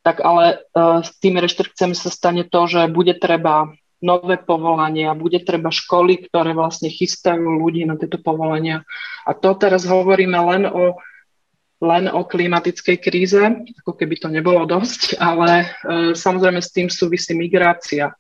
tak 0.02 0.20
ale 0.22 0.66
uh, 0.74 1.00
s 1.04 1.14
tými 1.22 1.38
reštrikciami 1.38 1.94
sa 1.94 2.10
stane 2.10 2.42
to, 2.46 2.60
že 2.66 2.90
bude 2.90 3.14
treba 3.20 3.70
nové 4.04 4.36
povolania, 4.36 5.16
bude 5.16 5.40
treba 5.40 5.72
školy, 5.72 6.28
ktoré 6.28 6.52
vlastne 6.52 6.92
chystajú 6.92 7.56
ľudí 7.56 7.88
na 7.88 7.96
tieto 7.96 8.20
povolania. 8.20 8.84
A 9.24 9.32
to 9.32 9.56
teraz 9.56 9.88
hovoríme 9.88 10.36
len 10.36 10.68
o 10.68 11.00
len 11.84 12.08
o 12.08 12.24
klimatickej 12.24 12.96
kríze, 12.96 13.44
ako 13.84 13.92
keby 13.92 14.16
to 14.16 14.28
nebolo 14.32 14.64
dosť, 14.64 15.20
ale 15.20 15.50
e, 15.60 15.66
samozrejme 16.16 16.60
s 16.64 16.72
tým 16.72 16.88
súvisí 16.88 17.36
migrácia. 17.36 18.16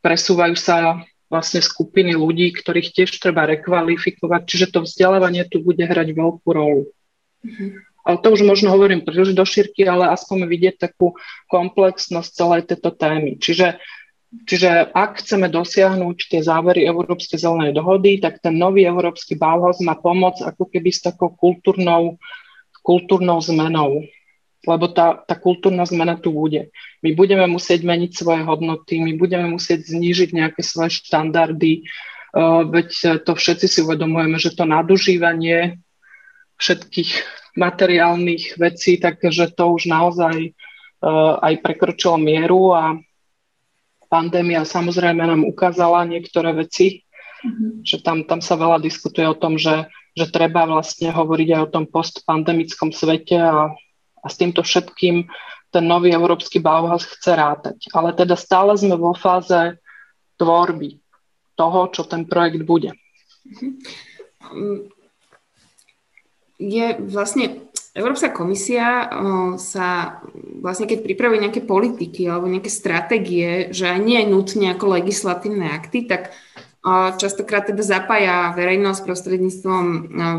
Presúvajú 0.00 0.56
sa 0.56 1.04
vlastne 1.28 1.60
skupiny 1.60 2.16
ľudí, 2.16 2.52
ktorých 2.56 2.92
tiež 2.92 3.20
treba 3.20 3.44
rekvalifikovať, 3.48 4.40
čiže 4.44 4.66
to 4.72 4.84
vzdelávanie 4.84 5.44
tu 5.48 5.60
bude 5.60 5.80
hrať 5.80 6.08
veľkú 6.12 6.48
rolu. 6.52 6.88
Mm-hmm. 7.44 7.70
Ale 8.02 8.16
to 8.18 8.34
už 8.34 8.42
možno 8.42 8.74
hovorím 8.74 9.06
príliš 9.06 9.32
do 9.32 9.46
šírky, 9.46 9.86
ale 9.86 10.10
aspoň 10.10 10.50
vidieť 10.50 10.76
takú 10.90 11.14
komplexnosť 11.46 12.30
celej 12.34 12.62
tejto 12.66 12.90
témy. 12.98 13.38
Čiže, 13.38 13.78
čiže 14.42 14.90
ak 14.90 15.22
chceme 15.22 15.46
dosiahnuť 15.46 16.18
tie 16.26 16.40
závery 16.42 16.82
Európskej 16.82 17.38
zelenej 17.38 17.78
dohody, 17.78 18.18
tak 18.18 18.42
ten 18.42 18.58
nový 18.58 18.84
Európsky 18.90 19.38
Bauhaus 19.38 19.78
má 19.86 19.94
pomoc 19.94 20.42
ako 20.42 20.66
keby 20.66 20.90
s 20.90 21.06
takou 21.06 21.30
kultúrnou 21.30 22.18
kultúrnou 22.82 23.38
zmenou. 23.40 24.04
lebo 24.62 24.86
tá, 24.94 25.18
tá 25.26 25.34
kultúrna 25.34 25.82
zmena 25.82 26.14
tu 26.14 26.30
bude. 26.30 26.70
My 27.02 27.10
budeme 27.18 27.50
musieť 27.50 27.82
meniť 27.82 28.14
svoje 28.14 28.46
hodnoty, 28.46 29.02
my 29.02 29.18
budeme 29.18 29.50
musieť 29.50 29.90
znížiť 29.90 30.30
nejaké 30.30 30.62
svoje 30.62 31.02
štandardy, 31.02 31.82
uh, 32.30 32.62
veď 32.62 33.22
to 33.26 33.34
všetci 33.34 33.66
si 33.66 33.78
uvedomujeme, 33.82 34.38
že 34.38 34.54
to 34.54 34.62
nadužívanie 34.62 35.82
všetkých 36.62 37.10
materiálnych 37.58 38.54
vecí, 38.54 39.02
takže 39.02 39.50
to 39.50 39.74
už 39.74 39.90
naozaj 39.90 40.54
uh, 41.02 41.42
aj 41.42 41.58
prekročilo 41.58 42.14
mieru 42.22 42.70
a 42.70 42.94
pandémia 44.06 44.62
samozrejme 44.62 45.26
nám 45.26 45.42
ukázala 45.42 46.06
niektoré 46.06 46.54
veci, 46.54 47.02
mm-hmm. 47.42 47.82
že 47.82 47.98
tam, 48.04 48.28
tam 48.28 48.38
sa 48.38 48.54
veľa 48.54 48.78
diskutuje 48.78 49.26
o 49.26 49.34
tom, 49.34 49.58
že, 49.58 49.90
že 50.12 50.28
treba 50.28 50.68
vlastne 50.68 51.08
hovoriť 51.08 51.48
aj 51.56 51.60
o 51.64 51.72
tom 51.72 51.84
postpandemickom 51.88 52.92
svete 52.92 53.36
a 53.40 53.72
a 54.22 54.26
s 54.30 54.38
týmto 54.38 54.62
všetkým 54.62 55.26
ten 55.72 55.84
nový 55.84 56.14
európsky 56.14 56.62
Bauhaus 56.62 57.04
chce 57.04 57.34
rátať. 57.34 57.90
Ale 57.90 58.14
teda 58.14 58.38
stále 58.38 58.76
sme 58.78 58.94
vo 58.94 59.16
fáze 59.16 59.76
tvorby 60.38 61.02
toho, 61.58 61.90
čo 61.90 62.06
ten 62.06 62.24
projekt 62.28 62.62
bude. 62.62 62.94
Je 66.62 66.86
vlastne 67.02 67.66
Európska 67.92 68.32
komisia 68.32 69.10
sa 69.60 70.20
vlastne 70.62 70.88
keď 70.88 71.04
pripravuje 71.04 71.44
nejaké 71.44 71.60
politiky 71.66 72.24
alebo 72.24 72.48
nejaké 72.48 72.70
stratégie, 72.72 73.68
že 73.74 73.90
nie 74.00 74.22
je 74.22 74.32
nutne 74.32 74.72
ako 74.72 74.96
legislatívne 74.96 75.68
akty, 75.72 76.08
tak 76.08 76.32
Častokrát 76.90 77.70
teda 77.70 77.86
zapája 77.86 78.50
verejnosť 78.58 79.06
prostredníctvom 79.06 79.84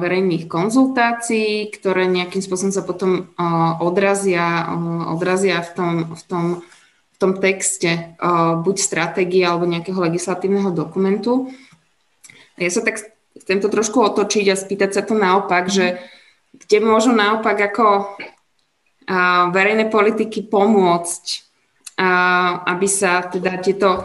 verejných 0.03 0.51
konzultácií, 0.51 1.71
ktoré 1.71 2.03
nejakým 2.11 2.43
spôsobom 2.43 2.75
sa 2.75 2.83
potom 2.83 3.31
odrazia, 3.79 4.67
odrazia 5.07 5.63
v 5.63 5.71
tom, 5.71 5.93
v 6.11 6.23
tom, 6.27 6.45
v 7.15 7.17
tom 7.17 7.31
texte 7.39 8.19
buď 8.59 8.75
stratégie 8.75 9.47
alebo 9.47 9.63
nejakého 9.63 9.95
legislatívneho 9.95 10.75
dokumentu. 10.75 11.47
Ja 12.59 12.67
sa 12.67 12.83
tak 12.83 12.99
chcem 13.39 13.63
to 13.63 13.71
trošku 13.71 14.03
otočiť 14.03 14.45
a 14.51 14.59
spýtať 14.59 14.99
sa 14.99 15.01
to 15.07 15.15
naopak, 15.15 15.71
že 15.71 16.03
kde 16.51 16.83
môžu 16.83 17.15
naopak 17.15 17.71
ako 17.71 18.19
verejné 19.55 19.87
politiky 19.87 20.43
pomôcť, 20.51 21.23
aby 22.67 22.87
sa 22.91 23.31
teda 23.31 23.63
tieto 23.63 24.03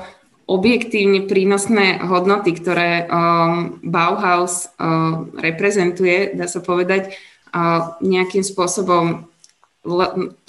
objektívne 0.49 1.29
prínosné 1.29 2.01
hodnoty, 2.01 2.57
ktoré 2.57 3.05
um, 3.05 3.77
Bauhaus 3.85 4.73
uh, 4.81 5.29
reprezentuje, 5.37 6.33
dá 6.33 6.49
sa 6.49 6.65
povedať, 6.65 7.13
uh, 7.53 8.01
nejakým 8.01 8.41
spôsobom 8.41 9.29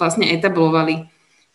vlastne 0.00 0.26
etablovali. 0.32 1.04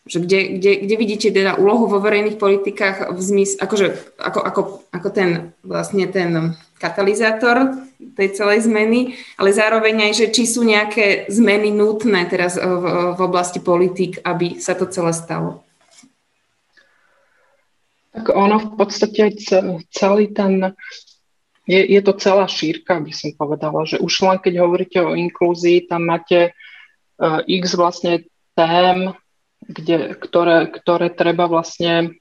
Že 0.06 0.18
kde, 0.22 0.40
kde, 0.62 0.72
kde 0.86 0.94
vidíte 0.94 1.28
teda 1.34 1.58
úlohu 1.58 1.90
vo 1.90 1.98
verejných 1.98 2.38
politikách 2.38 3.10
v 3.10 3.18
zmysle, 3.18 3.58
akože, 3.58 3.86
ako, 4.22 4.38
ako, 4.38 4.60
ako 4.94 5.08
ten 5.10 5.50
vlastne 5.66 6.06
ten 6.06 6.54
katalizátor 6.78 7.74
tej 8.14 8.38
celej 8.38 8.70
zmeny, 8.70 9.18
ale 9.34 9.50
zároveň 9.50 10.06
aj, 10.06 10.12
že 10.14 10.26
či 10.30 10.46
sú 10.46 10.62
nejaké 10.62 11.26
zmeny 11.26 11.74
nutné 11.74 12.22
teraz 12.30 12.54
v, 12.54 13.18
v 13.18 13.20
oblasti 13.20 13.58
politik, 13.58 14.22
aby 14.22 14.62
sa 14.62 14.78
to 14.78 14.86
celé 14.86 15.10
stalo. 15.10 15.65
Tak 18.16 18.32
ono 18.32 18.56
v 18.56 18.68
podstate 18.80 19.36
celý 19.92 20.32
ten, 20.32 20.72
je, 21.68 21.80
je 21.84 22.00
to 22.00 22.16
celá 22.16 22.48
šírka, 22.48 22.96
by 22.96 23.12
som 23.12 23.36
povedala, 23.36 23.84
že 23.84 24.00
už 24.00 24.24
len 24.24 24.38
keď 24.40 24.64
hovoríte 24.64 24.98
o 25.04 25.12
inklúzii, 25.12 25.84
tam 25.84 26.08
máte 26.08 26.56
uh, 27.20 27.44
x 27.44 27.76
vlastne 27.76 28.24
tém, 28.56 29.12
kde, 29.60 30.16
ktoré, 30.16 30.72
ktoré 30.72 31.12
treba 31.12 31.44
vlastne 31.44 32.16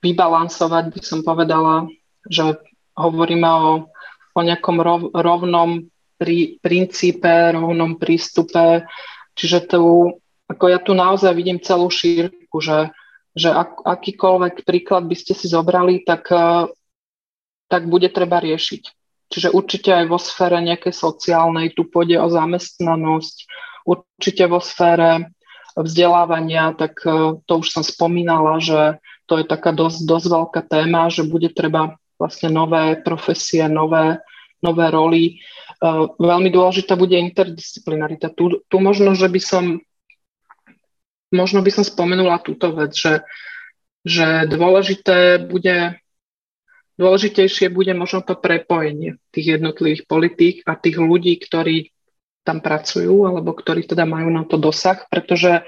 vybalansovať, 0.00 0.84
by 0.96 1.00
som 1.04 1.20
povedala, 1.20 1.84
že 2.24 2.56
hovoríme 2.96 3.44
o, 3.44 3.92
o 4.32 4.40
nejakom 4.40 4.80
rov, 4.80 5.00
rovnom 5.12 5.92
prí, 6.16 6.56
princípe, 6.64 7.52
rovnom 7.52 8.00
prístupe, 8.00 8.88
čiže 9.36 9.76
tu, 9.76 10.16
ako 10.48 10.64
ja 10.72 10.80
tu 10.80 10.96
naozaj 10.96 11.36
vidím 11.36 11.60
celú 11.60 11.92
šírku, 11.92 12.60
že 12.64 12.92
že 13.34 13.50
ak, 13.50 13.86
akýkoľvek 13.86 14.66
príklad 14.66 15.06
by 15.06 15.16
ste 15.16 15.32
si 15.38 15.46
zobrali, 15.46 16.02
tak, 16.02 16.26
eh, 16.34 16.66
tak 17.70 17.86
bude 17.86 18.10
treba 18.10 18.42
riešiť. 18.42 18.82
Čiže 19.30 19.54
určite 19.54 19.94
aj 19.94 20.06
vo 20.10 20.18
sfére 20.18 20.58
nejakej 20.58 20.90
sociálnej, 20.90 21.70
tu 21.70 21.86
pôjde 21.86 22.18
o 22.18 22.26
zamestnanosť, 22.26 23.36
určite 23.86 24.50
vo 24.50 24.58
sfére 24.58 25.30
vzdelávania, 25.78 26.74
tak 26.74 26.98
eh, 27.06 27.38
to 27.46 27.52
už 27.62 27.70
som 27.70 27.84
spomínala, 27.86 28.58
že 28.58 28.98
to 29.30 29.38
je 29.38 29.46
taká 29.46 29.70
dosť, 29.70 30.10
dosť 30.10 30.26
veľká 30.26 30.60
téma, 30.66 31.06
že 31.06 31.22
bude 31.22 31.54
treba 31.54 31.94
vlastne 32.18 32.50
nové 32.50 32.98
profesie, 32.98 33.62
nové, 33.70 34.18
nové 34.58 34.86
roly. 34.90 35.24
Eh, 35.78 36.04
veľmi 36.18 36.50
dôležitá 36.50 36.98
bude 36.98 37.14
interdisciplinarita. 37.14 38.34
Tu, 38.34 38.58
tu 38.66 38.76
možno, 38.82 39.14
že 39.14 39.30
by 39.30 39.40
som 39.40 39.64
možno 41.30 41.62
by 41.62 41.70
som 41.70 41.84
spomenula 41.86 42.42
túto 42.42 42.74
vec, 42.74 42.94
že, 42.94 43.22
že 44.02 44.50
dôležité 44.50 45.46
bude, 45.46 45.98
dôležitejšie 46.98 47.70
bude 47.70 47.94
možno 47.94 48.22
to 48.22 48.34
prepojenie 48.36 49.16
tých 49.30 49.58
jednotlivých 49.58 50.06
politík 50.10 50.56
a 50.66 50.76
tých 50.76 50.98
ľudí, 50.98 51.38
ktorí 51.38 51.94
tam 52.42 52.58
pracujú 52.60 53.30
alebo 53.30 53.54
ktorí 53.54 53.86
teda 53.86 54.04
majú 54.04 54.28
na 54.32 54.42
to 54.48 54.58
dosah, 54.58 55.06
pretože 55.06 55.62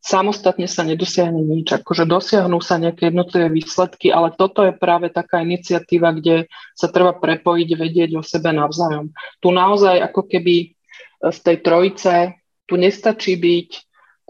samostatne 0.00 0.64
sa 0.64 0.82
nedosiahne 0.82 1.38
nič. 1.38 1.76
Akože 1.76 2.08
dosiahnu 2.08 2.58
sa 2.64 2.80
nejaké 2.80 3.12
jednotlivé 3.12 3.52
výsledky, 3.52 4.08
ale 4.08 4.32
toto 4.32 4.64
je 4.64 4.72
práve 4.72 5.12
taká 5.12 5.44
iniciatíva, 5.44 6.16
kde 6.16 6.48
sa 6.72 6.88
treba 6.88 7.12
prepojiť, 7.12 7.68
vedieť 7.76 8.10
o 8.16 8.24
sebe 8.24 8.50
navzájom. 8.50 9.12
Tu 9.44 9.48
naozaj 9.52 10.00
ako 10.00 10.24
keby 10.24 10.54
z 11.20 11.38
tej 11.44 11.56
trojice, 11.60 12.12
tu 12.64 12.80
nestačí 12.80 13.36
byť 13.36 13.70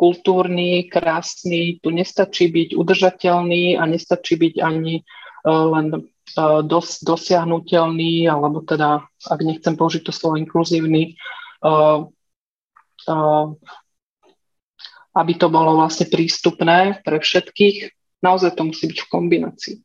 kultúrny, 0.00 0.88
krásny, 0.88 1.76
tu 1.84 1.92
nestačí 1.92 2.48
byť 2.48 2.72
udržateľný 2.72 3.76
a 3.76 3.84
nestačí 3.84 4.40
byť 4.40 4.54
ani 4.64 5.04
uh, 5.04 5.64
len 5.76 5.86
uh, 5.92 6.64
dos, 6.64 7.04
dosiahnutelný, 7.04 8.24
alebo 8.24 8.64
teda, 8.64 9.04
ak 9.28 9.40
nechcem 9.44 9.76
použiť 9.76 10.08
to 10.08 10.12
slovo 10.16 10.40
inkluzívny, 10.40 11.20
uh, 11.60 12.08
aby 15.10 15.32
to 15.36 15.52
bolo 15.52 15.76
vlastne 15.76 16.08
prístupné 16.08 17.04
pre 17.04 17.20
všetkých. 17.20 17.92
Naozaj 18.24 18.56
to 18.56 18.62
musí 18.68 18.88
byť 18.88 18.98
v 19.04 19.10
kombinácii. 19.10 19.76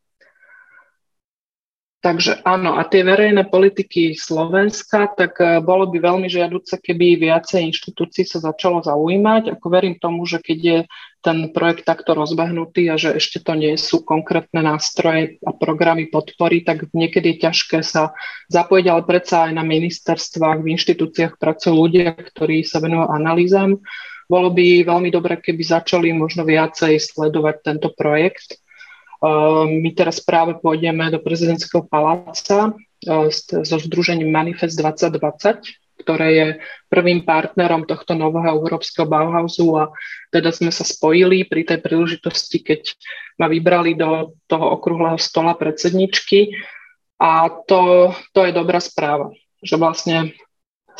Takže 2.05 2.45
áno, 2.45 2.77
a 2.77 2.85
tie 2.85 3.01
verejné 3.01 3.49
politiky 3.49 4.13
Slovenska, 4.13 5.09
tak 5.09 5.41
e, 5.41 5.57
bolo 5.57 5.89
by 5.89 5.97
veľmi 5.97 6.29
žiaduce, 6.29 6.77
keby 6.77 7.17
viacej 7.17 7.65
inštitúcií 7.65 8.29
sa 8.29 8.45
začalo 8.45 8.85
zaujímať. 8.85 9.57
Ako 9.57 9.73
verím 9.73 9.97
tomu, 9.97 10.21
že 10.29 10.37
keď 10.37 10.59
je 10.61 10.79
ten 11.25 11.49
projekt 11.49 11.89
takto 11.89 12.13
rozbehnutý 12.13 12.93
a 12.93 13.01
že 13.01 13.17
ešte 13.17 13.41
to 13.41 13.57
nie 13.57 13.73
sú 13.73 14.05
konkrétne 14.05 14.61
nástroje 14.61 15.41
a 15.41 15.49
programy 15.49 16.05
podpory, 16.05 16.61
tak 16.61 16.93
niekedy 16.93 17.41
je 17.41 17.49
ťažké 17.49 17.81
sa 17.81 18.13
zapojiť, 18.53 18.85
ale 18.85 19.01
predsa 19.01 19.49
aj 19.49 19.57
na 19.57 19.65
ministerstvách, 19.65 20.61
v 20.61 20.77
inštitúciách 20.77 21.41
pracujú 21.41 21.73
ľudia, 21.73 22.13
ktorí 22.13 22.61
sa 22.61 22.85
venujú 22.85 23.09
analýzam. 23.09 23.81
Bolo 24.29 24.53
by 24.53 24.85
veľmi 24.85 25.09
dobre, 25.09 25.41
keby 25.41 25.81
začali 25.81 26.13
možno 26.13 26.45
viacej 26.45 27.01
sledovať 27.01 27.65
tento 27.65 27.89
projekt 27.97 28.61
my 29.65 29.89
teraz 29.97 30.21
práve 30.21 30.57
pôjdeme 30.61 31.09
do 31.09 31.17
prezidentského 31.17 31.85
paláca 31.85 32.73
eh, 32.73 33.29
so 33.65 33.77
združením 33.81 34.29
Manifest 34.29 34.77
2020, 34.77 35.65
ktoré 36.05 36.27
je 36.35 36.47
prvým 36.91 37.23
partnerom 37.23 37.87
tohto 37.87 38.13
nového 38.13 38.59
európskeho 38.61 39.07
Bauhausu 39.07 39.65
a 39.79 39.83
teda 40.29 40.51
sme 40.51 40.69
sa 40.69 40.83
spojili 40.83 41.47
pri 41.47 41.65
tej 41.65 41.79
príležitosti, 41.81 42.61
keď 42.61 42.93
ma 43.39 43.47
vybrali 43.47 43.95
do 43.95 44.35
toho 44.45 44.75
okrúhleho 44.75 45.17
stola 45.17 45.55
predsedničky. 45.55 46.53
A 47.15 47.47
to, 47.47 48.11
to 48.35 48.43
je 48.43 48.51
dobrá 48.51 48.83
správa, 48.83 49.31
že 49.63 49.79
vlastne 49.79 50.35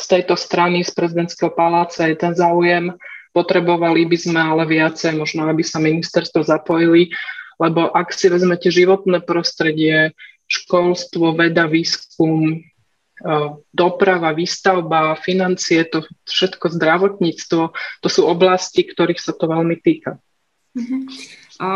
z 0.00 0.06
tejto 0.08 0.32
strany, 0.36 0.80
z 0.80 0.92
prezidentského 0.96 1.52
paláca 1.52 2.08
je 2.08 2.16
ten 2.16 2.32
záujem, 2.32 2.96
potrebovali 3.36 4.08
by 4.08 4.16
sme 4.16 4.40
ale 4.40 4.64
viacej, 4.64 5.12
možno 5.12 5.44
aby 5.44 5.60
sa 5.60 5.76
ministerstvo 5.76 6.40
zapojili 6.40 7.12
lebo 7.56 7.88
ak 7.88 8.12
si 8.12 8.28
vezmete 8.28 8.68
životné 8.68 9.24
prostredie, 9.24 10.12
školstvo, 10.46 11.34
veda, 11.34 11.66
výskum, 11.66 12.54
e, 12.54 12.58
doprava, 13.74 14.30
výstavba, 14.30 15.18
financie, 15.18 15.82
to 15.88 16.06
všetko 16.28 16.70
zdravotníctvo, 16.76 17.62
to 18.00 18.08
sú 18.08 18.28
oblasti, 18.28 18.86
ktorých 18.86 19.18
sa 19.18 19.34
to 19.34 19.50
veľmi 19.50 19.76
týka. 19.80 20.22
Uh-huh. 20.76 21.00
A 21.58 21.68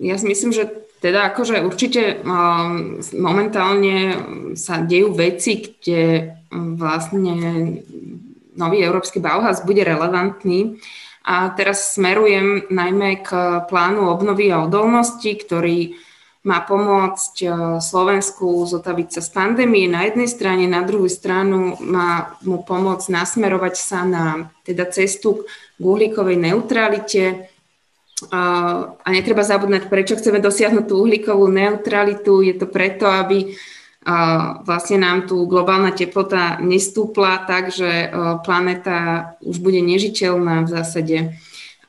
ja 0.00 0.16
si 0.16 0.26
myslím, 0.26 0.56
že 0.56 0.64
teda 1.00 1.32
akože 1.32 1.64
určite 1.64 2.20
momentálne 3.16 4.20
sa 4.56 4.84
dejú 4.84 5.16
veci, 5.16 5.76
kde 5.80 6.32
vlastne 6.52 7.32
nový 8.56 8.84
európsky 8.84 9.16
Bauhaus 9.20 9.64
bude 9.64 9.80
relevantný. 9.80 10.76
A 11.24 11.52
teraz 11.52 11.94
smerujem 11.94 12.64
najmä 12.72 13.20
k 13.20 13.30
plánu 13.68 14.08
obnovy 14.08 14.48
a 14.48 14.64
odolnosti, 14.64 15.28
ktorý 15.36 15.94
má 16.40 16.64
pomôcť 16.64 17.34
e, 17.44 17.48
Slovensku 17.84 18.64
zotaviť 18.64 19.08
sa 19.12 19.20
z 19.20 19.28
pandémie 19.36 19.84
na 19.92 20.08
jednej 20.08 20.24
strane, 20.24 20.64
na 20.64 20.80
druhú 20.80 21.04
stranu 21.04 21.76
má 21.84 22.32
mu 22.40 22.64
pomôcť 22.64 23.12
nasmerovať 23.12 23.74
sa 23.76 24.08
na 24.08 24.48
teda 24.64 24.88
cestu 24.88 25.44
k 25.76 25.82
uhlíkovej 25.84 26.40
neutralite. 26.40 27.52
A 28.28 29.08
netreba 29.08 29.40
zabudnať, 29.40 29.88
prečo 29.88 30.12
chceme 30.12 30.44
dosiahnuť 30.44 30.84
tú 30.84 31.08
uhlíkovú 31.08 31.48
neutralitu. 31.48 32.44
Je 32.44 32.52
to 32.52 32.68
preto, 32.68 33.08
aby 33.08 33.56
vlastne 34.64 34.96
nám 35.04 35.28
tu 35.28 35.44
globálna 35.44 35.92
teplota 35.92 36.56
nestúpla 36.56 37.44
tak, 37.44 37.68
že 37.68 37.84
e, 37.84 38.08
planéta 38.40 39.36
už 39.44 39.60
bude 39.60 39.76
nežiteľná 39.84 40.64
v 40.64 40.72
zásade. 40.72 41.18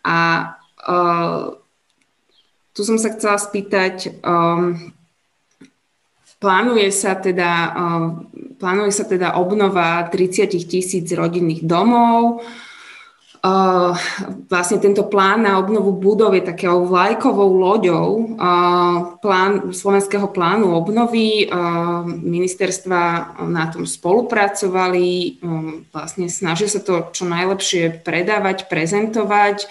A 0.03 0.17
e, 0.75 0.95
tu 2.71 2.81
som 2.87 2.95
sa 2.95 3.11
chcela 3.11 3.35
spýtať, 3.35 4.23
um, 4.23 4.79
plánuje 6.39 6.87
sa 6.89 7.19
teda, 7.19 7.51
um, 7.75 8.25
plánuje 8.55 8.91
sa 8.95 9.03
teda 9.03 9.35
obnova 9.35 10.07
30 10.07 10.47
tisíc 10.65 11.05
rodinných 11.11 11.67
domov. 11.67 12.41
Uh, 13.41 13.97
vlastne 14.53 14.77
tento 14.77 15.01
plán 15.09 15.41
na 15.41 15.57
obnovu 15.57 15.97
budov 15.97 16.37
je 16.37 16.45
takého 16.45 16.85
vlajkovou 16.85 17.49
loďou 17.57 18.37
uh, 18.37 19.17
plán, 19.17 19.73
slovenského 19.73 20.29
plánu 20.29 20.69
obnovy. 20.77 21.49
Uh, 21.49 22.05
ministerstva 22.05 23.33
na 23.49 23.73
tom 23.73 23.89
spolupracovali, 23.89 25.41
um, 25.41 25.81
vlastne 25.89 26.29
snažia 26.29 26.69
sa 26.69 26.85
to 26.85 27.09
čo 27.09 27.25
najlepšie 27.25 28.05
predávať, 28.05 28.69
prezentovať 28.69 29.65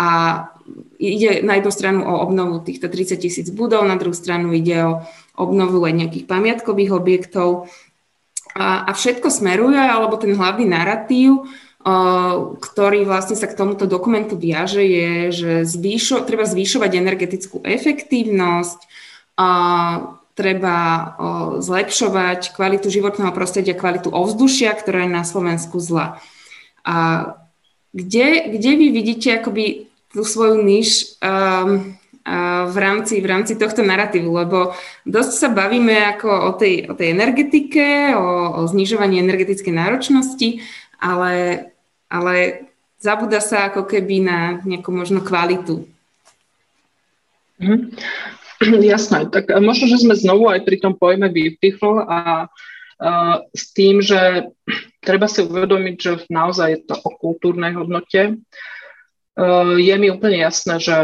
a 0.00 0.08
ide 0.96 1.44
na 1.44 1.60
jednu 1.60 1.68
stranu 1.68 2.00
o 2.08 2.24
obnovu 2.24 2.64
týchto 2.64 2.88
30 2.88 3.20
tisíc 3.20 3.48
budov, 3.52 3.84
na 3.84 4.00
druhú 4.00 4.16
stranu 4.16 4.56
ide 4.56 4.88
o 4.88 5.04
obnovu 5.36 5.84
aj 5.84 5.92
nejakých 5.92 6.24
pamiatkových 6.24 6.92
objektov. 6.96 7.68
A, 8.56 8.88
a 8.88 8.90
všetko 8.96 9.28
smeruje, 9.28 9.76
alebo 9.76 10.16
ten 10.16 10.32
hlavný 10.32 10.64
narratív, 10.64 11.44
ktorý 12.58 13.06
vlastne 13.06 13.38
sa 13.38 13.46
k 13.46 13.54
tomuto 13.54 13.86
dokumentu 13.86 14.34
viaže, 14.34 14.82
je, 14.82 15.12
že 15.30 15.52
zvýšo, 15.62 16.26
treba 16.26 16.42
zvýšovať 16.42 16.90
energetickú 16.98 17.62
efektívnosť, 17.62 18.78
treba 20.34 20.78
zlepšovať 21.62 22.58
kvalitu 22.58 22.90
životného 22.90 23.30
prostredia, 23.30 23.78
kvalitu 23.78 24.10
ovzdušia, 24.10 24.74
ktorá 24.74 25.06
je 25.06 25.14
na 25.14 25.22
Slovensku 25.22 25.78
zla. 25.78 26.18
A 26.82 27.30
kde, 27.94 28.50
kde 28.58 28.70
vy 28.76 28.86
vidíte 28.90 29.38
akoby 29.38 29.86
tú 30.10 30.26
svoju 30.26 30.66
niž 30.66 31.16
um, 31.22 31.94
v, 32.66 32.76
rámci, 32.76 33.22
v 33.22 33.26
rámci 33.30 33.54
tohto 33.54 33.86
narratívu, 33.86 34.26
lebo 34.26 34.74
dosť 35.06 35.32
sa 35.38 35.48
bavíme 35.54 36.18
ako 36.18 36.28
o 36.28 36.52
tej, 36.58 36.90
o 36.90 36.98
tej 36.98 37.14
energetike, 37.14 38.18
o, 38.18 38.58
o 38.58 38.60
znižovaní 38.66 39.22
energetickej 39.22 39.70
náročnosti, 39.70 40.66
ale, 40.98 41.70
ale 42.06 42.66
zabúda 43.00 43.42
sa 43.42 43.68
ako 43.70 43.84
keby 43.84 44.24
na 44.24 44.38
nejakú 44.64 44.90
možno 44.90 45.20
kvalitu. 45.20 45.86
Mm, 47.60 47.92
jasné, 48.92 49.28
tak 49.28 49.48
možno, 49.60 49.88
že 49.88 50.02
sme 50.04 50.16
znovu 50.16 50.48
aj 50.48 50.64
pri 50.64 50.76
tom 50.80 50.96
pojme 50.96 51.28
beautiful 51.32 52.04
a 52.04 52.48
uh, 52.48 53.36
s 53.52 53.72
tým, 53.72 54.00
že 54.00 54.50
treba 55.04 55.28
si 55.28 55.44
uvedomiť, 55.44 55.96
že 55.96 56.12
naozaj 56.28 56.68
je 56.72 56.80
to 56.88 56.94
o 56.96 57.10
kultúrnej 57.16 57.76
hodnote. 57.76 58.40
Uh, 59.36 59.76
je 59.76 59.94
mi 60.00 60.08
úplne 60.08 60.40
jasné, 60.40 60.80
že 60.80 60.96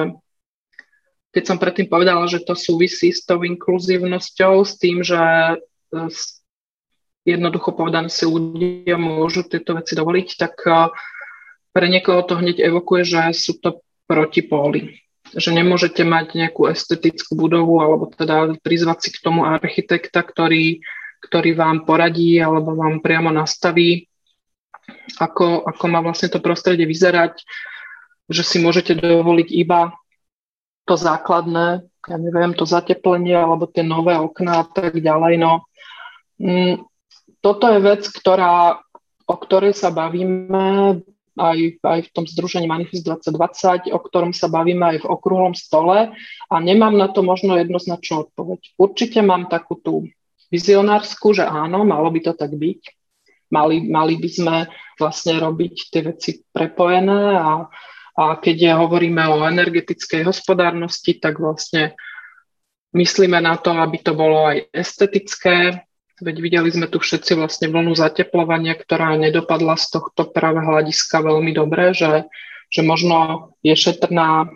keď 1.33 1.45
som 1.49 1.57
predtým 1.57 1.89
povedala, 1.89 2.29
že 2.29 2.45
to 2.45 2.53
súvisí 2.53 3.09
s 3.09 3.25
tou 3.25 3.41
inkluzívnosťou, 3.41 4.65
s 4.65 4.77
tým, 4.77 5.01
že 5.01 5.21
uh, 5.57 6.09
jednoducho 7.23 7.75
povedané 7.75 8.11
si 8.11 8.27
ľudia 8.27 8.99
môžu 8.99 9.47
tieto 9.47 9.79
veci 9.79 9.95
dovoliť, 9.95 10.29
tak 10.39 10.55
uh, 10.67 10.91
pre 11.73 11.87
niekoho 11.89 12.23
to 12.27 12.39
hneď 12.39 12.61
evokuje, 12.63 13.03
že 13.07 13.21
sú 13.35 13.59
to 13.63 13.81
protipóly. 14.07 15.01
Že 15.33 15.65
nemôžete 15.65 16.05
mať 16.05 16.37
nejakú 16.37 16.69
estetickú 16.69 17.39
budovu 17.39 17.81
alebo 17.81 18.11
teda 18.13 18.59
prizvať 18.61 18.99
si 19.01 19.09
k 19.17 19.23
tomu 19.25 19.49
architekta, 19.49 20.21
ktorý, 20.21 20.85
ktorý 21.25 21.57
vám 21.57 21.89
poradí 21.89 22.37
alebo 22.37 22.77
vám 22.77 23.01
priamo 23.01 23.33
nastaví, 23.33 24.11
ako, 25.17 25.65
ako 25.65 25.85
má 25.89 26.05
vlastne 26.05 26.29
to 26.29 26.43
prostredie 26.43 26.85
vyzerať 26.85 27.41
že 28.33 28.43
si 28.43 28.57
môžete 28.63 28.97
dovoliť 28.97 29.49
iba 29.53 29.93
to 30.89 30.95
základné, 30.97 31.85
ja 31.85 32.17
neviem, 32.19 32.57
to 32.57 32.67
zateplenie 32.67 33.37
alebo 33.37 33.71
tie 33.71 33.85
nové 33.87 34.17
okná 34.19 34.63
a 34.63 34.67
tak 34.67 34.99
ďalej. 34.99 35.39
No, 35.39 35.69
mm, 36.43 36.83
toto 37.43 37.67
je 37.69 37.79
vec, 37.83 38.07
ktorá, 38.07 38.79
o 39.27 39.37
ktorej 39.37 39.75
sa 39.75 39.91
bavíme 39.91 40.99
aj, 41.37 41.59
aj 41.83 42.01
v 42.07 42.11
tom 42.15 42.25
združení 42.25 42.71
Manifest 42.71 43.05
2020, 43.05 43.91
o 43.91 44.01
ktorom 44.01 44.33
sa 44.33 44.47
bavíme 44.47 44.97
aj 44.97 44.99
v 45.03 45.11
okrúhlom 45.11 45.53
stole 45.53 46.15
a 46.49 46.55
nemám 46.63 46.95
na 46.95 47.11
to 47.11 47.27
možno 47.27 47.59
jednoznačnú 47.59 48.31
odpoveď. 48.31 48.61
Určite 48.79 49.21
mám 49.21 49.51
takú 49.51 49.77
tú 49.81 50.07
vizionárskú, 50.55 51.35
že 51.35 51.43
áno, 51.43 51.83
malo 51.83 52.09
by 52.13 52.21
to 52.21 52.33
tak 52.37 52.53
byť. 52.55 52.81
Mali, 53.53 53.85
mali 53.85 54.17
by 54.17 54.31
sme 54.33 54.57
vlastne 54.97 55.37
robiť 55.37 55.75
tie 55.93 56.01
veci 56.09 56.31
prepojené 56.41 57.37
a 57.37 57.69
a 58.13 58.37
keď 58.37 58.77
hovoríme 58.77 59.25
o 59.33 59.49
energetickej 59.49 60.29
hospodárnosti, 60.29 61.17
tak 61.17 61.41
vlastne 61.41 61.97
myslíme 62.93 63.41
na 63.41 63.57
to, 63.57 63.73
aby 63.73 64.05
to 64.05 64.13
bolo 64.13 64.53
aj 64.53 64.69
estetické. 64.69 65.89
Veď 66.21 66.37
videli 66.45 66.69
sme 66.69 66.87
tu 66.91 67.01
všetci 67.01 67.39
vlastne 67.39 67.73
vlnu 67.73 67.97
zateplovania, 67.97 68.77
ktorá 68.77 69.17
nedopadla 69.17 69.81
z 69.81 69.97
tohto 69.97 70.29
práve 70.29 70.61
hľadiska 70.61 71.25
veľmi 71.25 71.57
dobre, 71.57 71.97
že, 71.97 72.29
že 72.69 72.85
možno 72.85 73.51
je 73.65 73.73
šetrná, 73.73 74.53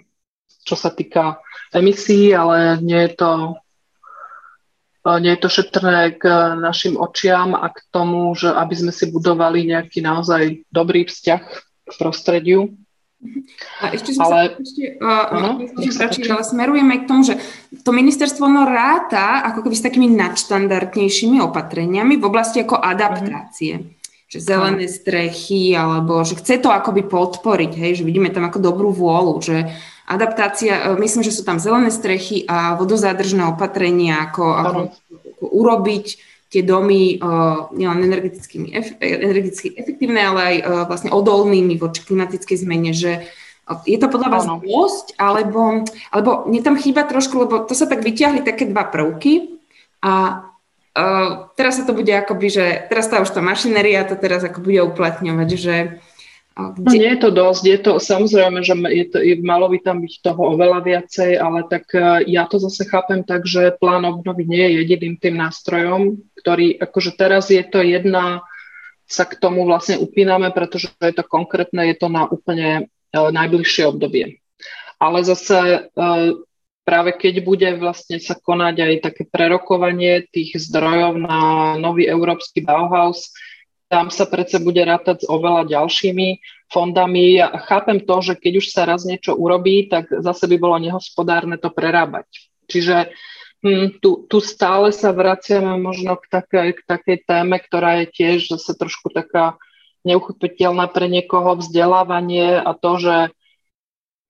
čo 0.68 0.76
sa 0.76 0.92
týka 0.92 1.40
emisí, 1.72 2.34
ale 2.36 2.76
nie 2.84 3.08
je 3.08 3.12
to 3.16 3.30
nie 5.06 5.38
je 5.38 5.40
to 5.40 5.48
šetrné 5.48 6.18
k 6.18 6.26
našim 6.58 6.98
očiam 6.98 7.54
a 7.54 7.70
k 7.70 7.78
tomu, 7.94 8.34
že 8.34 8.50
aby 8.50 8.74
sme 8.74 8.90
si 8.90 9.06
budovali 9.06 9.62
nejaký 9.70 10.02
naozaj 10.02 10.66
dobrý 10.66 11.06
vzťah 11.06 11.42
k 11.86 11.92
prostrediu. 11.94 12.74
A 13.80 13.96
ešte 13.96 14.12
som 14.12 14.28
ale, 14.28 14.56
sa 14.56 14.60
ešte, 14.60 15.00
uh, 15.00 15.24
uh, 15.32 16.32
ale 16.36 16.44
smerujeme 16.44 16.94
k 17.00 17.08
tomu, 17.08 17.24
že 17.24 17.40
to 17.80 17.90
ministerstvo 17.90 18.44
no 18.44 18.68
ráta 18.68 19.40
ako 19.48 19.64
keby 19.66 19.74
s 19.76 19.86
takými 19.86 20.08
nadštandardnejšími 20.12 21.40
opatreniami 21.40 22.20
v 22.20 22.24
oblasti 22.28 22.60
ako 22.60 22.76
adaptácie. 22.76 23.74
Uh-huh. 23.80 23.94
Že 24.26 24.38
zelené 24.42 24.84
uh-huh. 24.90 24.98
strechy, 25.00 25.72
alebo 25.78 26.26
že 26.26 26.34
chce 26.34 26.58
to 26.58 26.68
akoby 26.68 27.06
podporiť, 27.06 27.72
hej, 27.78 28.02
že 28.02 28.06
vidíme 28.06 28.28
tam 28.34 28.42
ako 28.42 28.58
dobrú 28.58 28.90
vôľu, 28.90 29.38
že 29.38 29.70
adaptácia, 30.02 30.82
e, 30.82 30.98
myslím, 30.98 31.22
že 31.22 31.30
sú 31.30 31.46
tam 31.46 31.62
zelené 31.62 31.94
strechy 31.94 32.42
a 32.46 32.74
vodozádržné 32.74 33.46
opatrenia, 33.46 34.26
ako, 34.26 34.46
ako, 34.50 34.80
ako 34.90 35.44
urobiť 35.46 36.06
tie 36.46 36.62
domy 36.62 37.18
uh, 37.18 37.68
nielen 37.74 38.06
energeticky, 38.06 38.70
energeticky 39.02 39.74
efektívne, 39.74 40.22
ale 40.22 40.40
aj 40.40 40.56
uh, 40.56 40.66
vlastne 40.86 41.10
odolnými 41.10 41.74
voči 41.74 42.06
klimatickej 42.06 42.56
zmene, 42.62 42.94
že 42.94 43.26
uh, 43.66 43.82
je 43.82 43.98
to 43.98 44.06
podľa 44.06 44.28
vás 44.30 44.44
dosť, 44.46 45.18
alebo, 45.18 45.82
alebo 46.14 46.30
mne 46.46 46.60
tam 46.62 46.78
chýba 46.78 47.02
trošku, 47.02 47.34
lebo 47.46 47.66
to 47.66 47.74
sa 47.74 47.90
tak 47.90 48.06
vyťahli 48.06 48.46
také 48.46 48.70
dva 48.70 48.86
prvky 48.86 49.58
a 50.06 50.46
uh, 50.94 51.50
teraz 51.58 51.82
sa 51.82 51.84
to 51.84 51.90
bude 51.90 52.10
akoby, 52.14 52.46
že 52.46 52.66
teraz 52.86 53.10
tá 53.10 53.18
už 53.18 53.34
tá 53.34 53.42
mašinéria 53.42 54.06
to 54.06 54.14
teraz 54.14 54.46
ako 54.46 54.62
bude 54.62 54.78
uplatňovať, 54.86 55.48
že 55.58 55.98
No, 56.56 56.72
kde... 56.72 56.84
No 56.88 56.90
nie 56.96 57.10
je 57.12 57.20
to 57.20 57.30
dosť, 57.36 57.62
je 57.68 57.78
to 57.84 57.92
samozrejme, 58.00 58.64
že 58.64 58.72
je 58.72 59.04
to, 59.12 59.18
je, 59.20 59.34
malo 59.44 59.68
by 59.68 59.78
tam 59.84 60.00
byť 60.00 60.12
toho 60.24 60.56
oveľa 60.56 60.80
viacej, 60.88 61.36
ale 61.36 61.68
tak 61.68 61.84
e, 61.92 62.24
ja 62.32 62.48
to 62.48 62.56
zase 62.56 62.88
chápem 62.88 63.20
tak, 63.28 63.44
že 63.44 63.76
plán 63.76 64.08
obnovy 64.08 64.48
nie 64.48 64.64
je 64.64 64.72
jediným 64.80 65.20
tým 65.20 65.36
nástrojom, 65.36 66.16
ktorý, 66.40 66.80
akože 66.80 67.12
teraz 67.12 67.52
je 67.52 67.60
to 67.60 67.84
jedna, 67.84 68.40
sa 69.04 69.28
k 69.28 69.36
tomu 69.36 69.68
vlastne 69.68 70.00
upíname, 70.00 70.48
pretože 70.48 70.88
je 70.96 71.14
to 71.14 71.28
konkrétne, 71.28 71.92
je 71.92 71.96
to 72.00 72.08
na 72.08 72.24
úplne 72.24 72.88
uh, 72.88 73.30
najbližšie 73.30 73.92
obdobie. 73.92 74.40
Ale 74.96 75.22
zase 75.28 75.92
uh, 75.92 76.40
práve 76.86 77.10
keď 77.18 77.34
bude 77.42 77.68
vlastne 77.82 78.22
sa 78.22 78.38
konať 78.38 78.74
aj 78.78 78.94
také 79.02 79.22
prerokovanie 79.26 80.22
tých 80.30 80.58
zdrojov 80.70 81.18
na 81.18 81.38
nový 81.82 82.06
európsky 82.06 82.62
Bauhaus, 82.62 83.34
tam 83.86 84.10
sa 84.10 84.26
predsa 84.26 84.58
bude 84.58 84.82
rátať 84.82 85.24
s 85.24 85.30
oveľa 85.30 85.70
ďalšími 85.70 86.42
fondami. 86.70 87.38
Ja 87.38 87.54
chápem 87.70 88.02
to, 88.02 88.18
že 88.18 88.34
keď 88.34 88.52
už 88.58 88.66
sa 88.74 88.82
raz 88.82 89.06
niečo 89.06 89.38
urobí, 89.38 89.86
tak 89.86 90.10
zase 90.10 90.50
by 90.50 90.56
bolo 90.58 90.76
nehospodárne 90.82 91.54
to 91.54 91.70
prerábať. 91.70 92.26
Čiže 92.66 93.14
hm, 93.62 94.02
tu, 94.02 94.26
tu 94.26 94.42
stále 94.42 94.90
sa 94.90 95.14
vraciame 95.14 95.78
možno 95.78 96.18
k 96.18 96.26
takej, 96.26 96.68
k 96.76 96.80
takej 96.82 97.18
téme, 97.30 97.56
ktorá 97.62 98.02
je 98.02 98.06
tiež 98.10 98.50
zase 98.50 98.74
trošku 98.74 99.14
taká 99.14 99.54
neuchopiteľné 100.06 100.86
pre 100.90 101.06
niekoho 101.10 101.58
vzdelávanie 101.58 102.62
a 102.62 102.70
to, 102.78 102.98
že, 102.98 103.18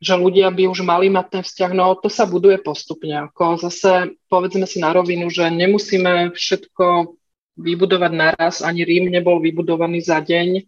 že 0.01 0.17
ľudia 0.17 0.49
by 0.53 0.69
už 0.69 0.85
mali 0.85 1.13
mať 1.13 1.27
ten 1.33 1.43
vzťah, 1.45 1.73
no 1.77 1.97
to 1.97 2.09
sa 2.09 2.25
buduje 2.29 2.61
postupne. 2.61 3.29
Ako 3.29 3.61
zase 3.61 4.17
povedzme 4.29 4.65
si 4.65 4.81
na 4.81 4.93
rovinu, 4.93 5.29
že 5.29 5.49
nemusíme 5.49 6.33
všetko 6.33 7.17
vybudovať 7.57 8.13
naraz, 8.13 8.61
ani 8.61 8.85
Rím 8.85 9.09
nebol 9.09 9.41
vybudovaný 9.41 10.05
za 10.05 10.21
deň 10.21 10.63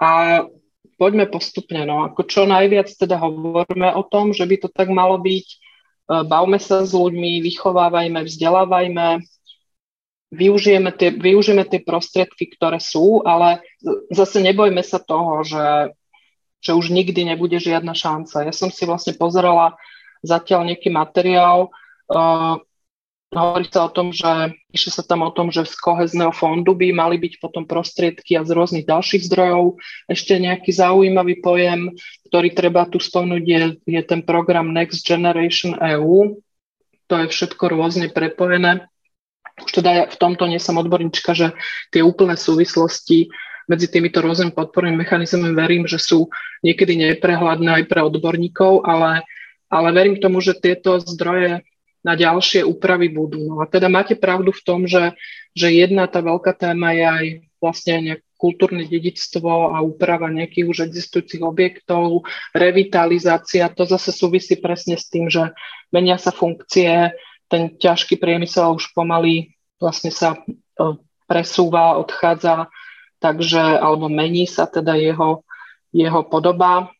a 0.00 0.42
poďme 0.96 1.28
postupne. 1.28 1.84
No. 1.84 2.08
Ako 2.08 2.24
čo 2.24 2.48
najviac 2.48 2.88
teda 2.88 3.20
hovoríme 3.20 3.92
o 3.92 4.02
tom, 4.08 4.32
že 4.32 4.48
by 4.48 4.56
to 4.64 4.68
tak 4.72 4.88
malo 4.88 5.20
byť, 5.20 5.46
e, 5.46 5.56
bavme 6.24 6.56
sa 6.56 6.82
s 6.82 6.96
ľuďmi, 6.96 7.44
vychovávajme, 7.44 8.24
vzdelávajme, 8.24 9.20
využijeme 10.32 10.90
tie, 10.96 11.12
využijeme 11.12 11.64
tie 11.68 11.84
prostriedky, 11.84 12.48
ktoré 12.56 12.80
sú, 12.80 13.20
ale 13.28 13.60
zase 14.08 14.40
nebojme 14.40 14.80
sa 14.80 14.96
toho, 14.96 15.44
že, 15.44 15.92
že 16.64 16.72
už 16.72 16.88
nikdy 16.88 17.28
nebude 17.28 17.60
žiadna 17.60 17.92
šanca. 17.92 18.48
Ja 18.48 18.54
som 18.56 18.72
si 18.72 18.88
vlastne 18.88 19.12
pozerala 19.12 19.76
zatiaľ 20.24 20.72
nejaký 20.72 20.88
materiál, 20.88 21.68
uh, 22.08 22.56
hovorí 23.32 23.66
sa 23.68 23.88
o 23.88 23.90
tom, 23.90 24.12
že 24.12 24.52
píše 24.68 24.92
sa 24.92 25.02
tam 25.02 25.24
o 25.24 25.32
tom, 25.32 25.48
že 25.48 25.64
z 25.64 25.74
kohezného 25.80 26.30
fondu 26.36 26.76
by 26.76 26.92
mali 26.92 27.16
byť 27.16 27.40
potom 27.40 27.64
prostriedky 27.64 28.36
a 28.36 28.44
z 28.44 28.52
rôznych 28.52 28.84
ďalších 28.84 29.26
zdrojov. 29.26 29.80
Ešte 30.06 30.36
nejaký 30.36 30.70
zaujímavý 30.70 31.40
pojem, 31.40 31.96
ktorý 32.28 32.48
treba 32.52 32.84
tu 32.86 33.00
spomenúť, 33.00 33.44
je, 33.44 33.60
je 33.88 34.02
ten 34.04 34.20
program 34.20 34.70
Next 34.70 35.02
Generation 35.02 35.76
EU. 35.80 36.38
To 37.08 37.14
je 37.18 37.26
všetko 37.28 37.72
rôzne 37.72 38.12
prepojené 38.12 38.88
už 39.60 39.70
teda 39.72 39.90
ja 39.92 40.04
v 40.08 40.16
tomto 40.16 40.48
nie 40.48 40.56
som 40.56 40.80
odborníčka, 40.80 41.36
že 41.36 41.52
tie 41.92 42.00
úplné 42.00 42.40
súvislosti 42.40 43.28
medzi 43.68 43.86
týmito 43.86 44.24
rôznymi 44.24 44.56
podpornými 44.56 44.96
mechanizmami 45.04 45.52
verím, 45.54 45.84
že 45.84 46.00
sú 46.00 46.32
niekedy 46.64 46.98
neprehľadné 46.98 47.82
aj 47.82 47.84
pre 47.86 48.00
odborníkov, 48.02 48.82
ale, 48.88 49.22
ale 49.68 49.88
verím 49.92 50.18
tomu, 50.18 50.40
že 50.40 50.56
tieto 50.56 50.98
zdroje 50.98 51.62
na 52.02 52.18
ďalšie 52.18 52.66
úpravy 52.66 53.08
budú. 53.14 53.46
No 53.46 53.62
a 53.62 53.66
teda 53.70 53.86
máte 53.86 54.18
pravdu 54.18 54.50
v 54.50 54.62
tom, 54.66 54.80
že, 54.90 55.14
že 55.54 55.70
jedna 55.70 56.10
tá 56.10 56.18
veľká 56.18 56.54
téma 56.54 56.90
je 56.94 57.06
aj 57.06 57.26
vlastne 57.62 57.94
nejak 58.02 58.22
kultúrne 58.34 58.82
dedictvo 58.82 59.70
a 59.70 59.78
úprava 59.86 60.26
nejakých 60.26 60.66
už 60.66 60.78
existujúcich 60.90 61.46
objektov, 61.46 62.26
revitalizácia, 62.50 63.70
to 63.70 63.86
zase 63.86 64.10
súvisí 64.10 64.58
presne 64.58 64.98
s 64.98 65.06
tým, 65.06 65.30
že 65.30 65.54
menia 65.94 66.18
sa 66.18 66.34
funkcie, 66.34 67.14
ten 67.46 67.70
ťažký 67.78 68.18
priemysel 68.18 68.74
už 68.74 68.90
pomaly 68.98 69.54
vlastne 69.78 70.10
sa 70.10 70.34
e, 70.34 70.98
presúva, 71.30 72.02
odchádza, 72.02 72.66
takže, 73.22 73.62
alebo 73.78 74.10
mení 74.10 74.50
sa 74.50 74.66
teda 74.66 74.98
jeho, 74.98 75.46
jeho 75.94 76.26
podoba. 76.26 76.90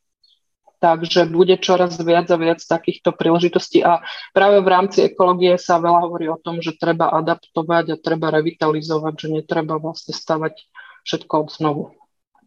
Takže 0.83 1.31
bude 1.31 1.63
čoraz 1.63 1.95
viac 2.03 2.27
a 2.27 2.35
viac 2.35 2.59
takýchto 2.59 3.15
príležitostí 3.15 3.87
a 3.87 4.03
práve 4.35 4.59
v 4.67 4.67
rámci 4.67 5.07
ekológie 5.07 5.55
sa 5.55 5.79
veľa 5.79 6.11
hovorí 6.11 6.27
o 6.27 6.35
tom, 6.43 6.59
že 6.59 6.75
treba 6.75 7.07
adaptovať 7.23 7.95
a 7.95 8.03
treba 8.03 8.35
revitalizovať, 8.35 9.15
že 9.15 9.29
netreba 9.31 9.79
vlastne 9.79 10.11
stavať 10.11 10.59
všetko 11.07 11.35
od 11.39 11.49
znovu. 11.55 11.85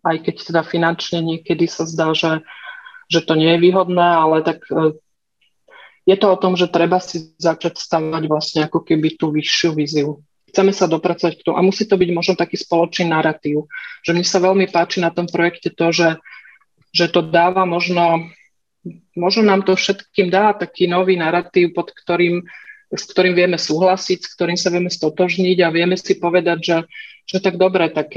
Aj 0.03 0.19
keď 0.19 0.51
teda 0.51 0.61
finančne 0.67 1.23
niekedy 1.23 1.63
sa 1.71 1.87
zdá, 1.87 2.11
že, 2.11 2.43
že 3.07 3.23
to 3.23 3.39
nie 3.39 3.55
je 3.55 3.63
výhodné, 3.71 4.03
ale 4.03 4.43
tak 4.43 4.67
e, 4.67 4.99
je 6.03 6.15
to 6.19 6.27
o 6.27 6.35
tom, 6.35 6.59
že 6.59 6.67
treba 6.67 6.99
si 6.99 7.31
začať 7.39 7.79
stavať 7.79 8.27
vlastne 8.27 8.67
ako 8.67 8.83
keby 8.83 9.15
tú 9.15 9.31
vyššiu 9.31 9.79
víziu. 9.79 10.19
Chceme 10.51 10.75
sa 10.75 10.91
dopracovať 10.91 11.39
k 11.39 11.43
tomu 11.47 11.55
a 11.55 11.63
musí 11.63 11.87
to 11.87 11.95
byť 11.95 12.09
možno 12.11 12.35
taký 12.35 12.59
spoločný 12.59 13.15
narratív. 13.15 13.71
Že 14.03 14.11
mne 14.11 14.27
sa 14.27 14.43
veľmi 14.43 14.67
páči 14.75 14.99
na 14.99 15.07
tom 15.07 15.23
projekte 15.23 15.71
to, 15.71 15.95
že, 15.95 16.19
že 16.95 17.11
to 17.11 17.19
dáva 17.27 17.67
možno, 17.67 18.31
možno 19.19 19.43
nám 19.43 19.67
to 19.67 19.75
všetkým 19.75 20.31
dá 20.31 20.55
taký 20.55 20.87
nový 20.87 21.19
narratív, 21.19 21.75
pod 21.75 21.91
ktorým, 21.91 22.47
s 22.87 23.03
ktorým 23.11 23.35
vieme 23.35 23.59
súhlasiť, 23.59 24.19
s 24.23 24.31
ktorým 24.31 24.55
sa 24.55 24.71
vieme 24.71 24.87
stotožniť 24.87 25.57
a 25.59 25.73
vieme 25.75 25.99
si 25.99 26.15
povedať, 26.15 26.57
že, 26.63 26.77
že 27.27 27.37
tak 27.43 27.59
dobre, 27.59 27.91
tak 27.91 28.15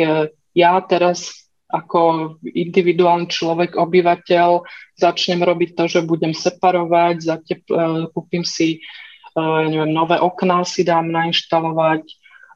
ja 0.55 0.79
teraz 0.87 1.51
ako 1.69 2.35
individuálny 2.41 3.29
človek, 3.29 3.77
obyvateľ, 3.77 4.64
začnem 4.97 5.45
robiť 5.45 5.77
to, 5.77 5.85
že 5.85 6.01
budem 6.09 6.33
separovať, 6.33 7.17
zatep, 7.21 7.61
e, 7.69 8.09
kúpim 8.09 8.41
si 8.41 8.81
e, 9.37 9.38
neviem, 9.69 9.93
nové 9.93 10.17
okná 10.17 10.64
si 10.64 10.81
dám 10.81 11.12
nainštalovať, 11.12 12.09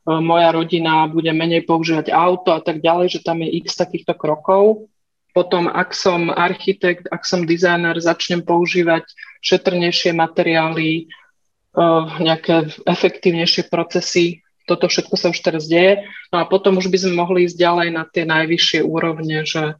moja 0.02 0.50
rodina 0.50 1.06
bude 1.06 1.30
menej 1.30 1.62
používať 1.62 2.10
auto 2.10 2.50
a 2.50 2.58
tak 2.58 2.82
ďalej, 2.82 3.18
že 3.18 3.20
tam 3.22 3.38
je 3.38 3.54
x 3.62 3.78
takýchto 3.78 4.18
krokov. 4.18 4.90
Potom, 5.32 5.68
ak 5.68 5.96
som 5.96 6.28
architekt, 6.28 7.08
ak 7.08 7.24
som 7.24 7.48
dizajner, 7.48 7.96
začnem 7.96 8.44
používať 8.44 9.08
šetrnejšie 9.40 10.12
materiály, 10.12 11.08
nejaké 12.20 12.68
efektívnejšie 12.84 13.72
procesy 13.72 14.44
toto 14.66 14.86
všetko 14.86 15.14
sa 15.18 15.30
už 15.34 15.38
teraz 15.42 15.66
deje. 15.66 16.06
No 16.30 16.42
a 16.42 16.44
potom 16.46 16.78
už 16.78 16.86
by 16.86 16.98
sme 17.02 17.18
mohli 17.18 17.50
ísť 17.50 17.58
ďalej 17.58 17.88
na 17.92 18.06
tie 18.06 18.22
najvyššie 18.22 18.80
úrovne, 18.86 19.42
že 19.42 19.76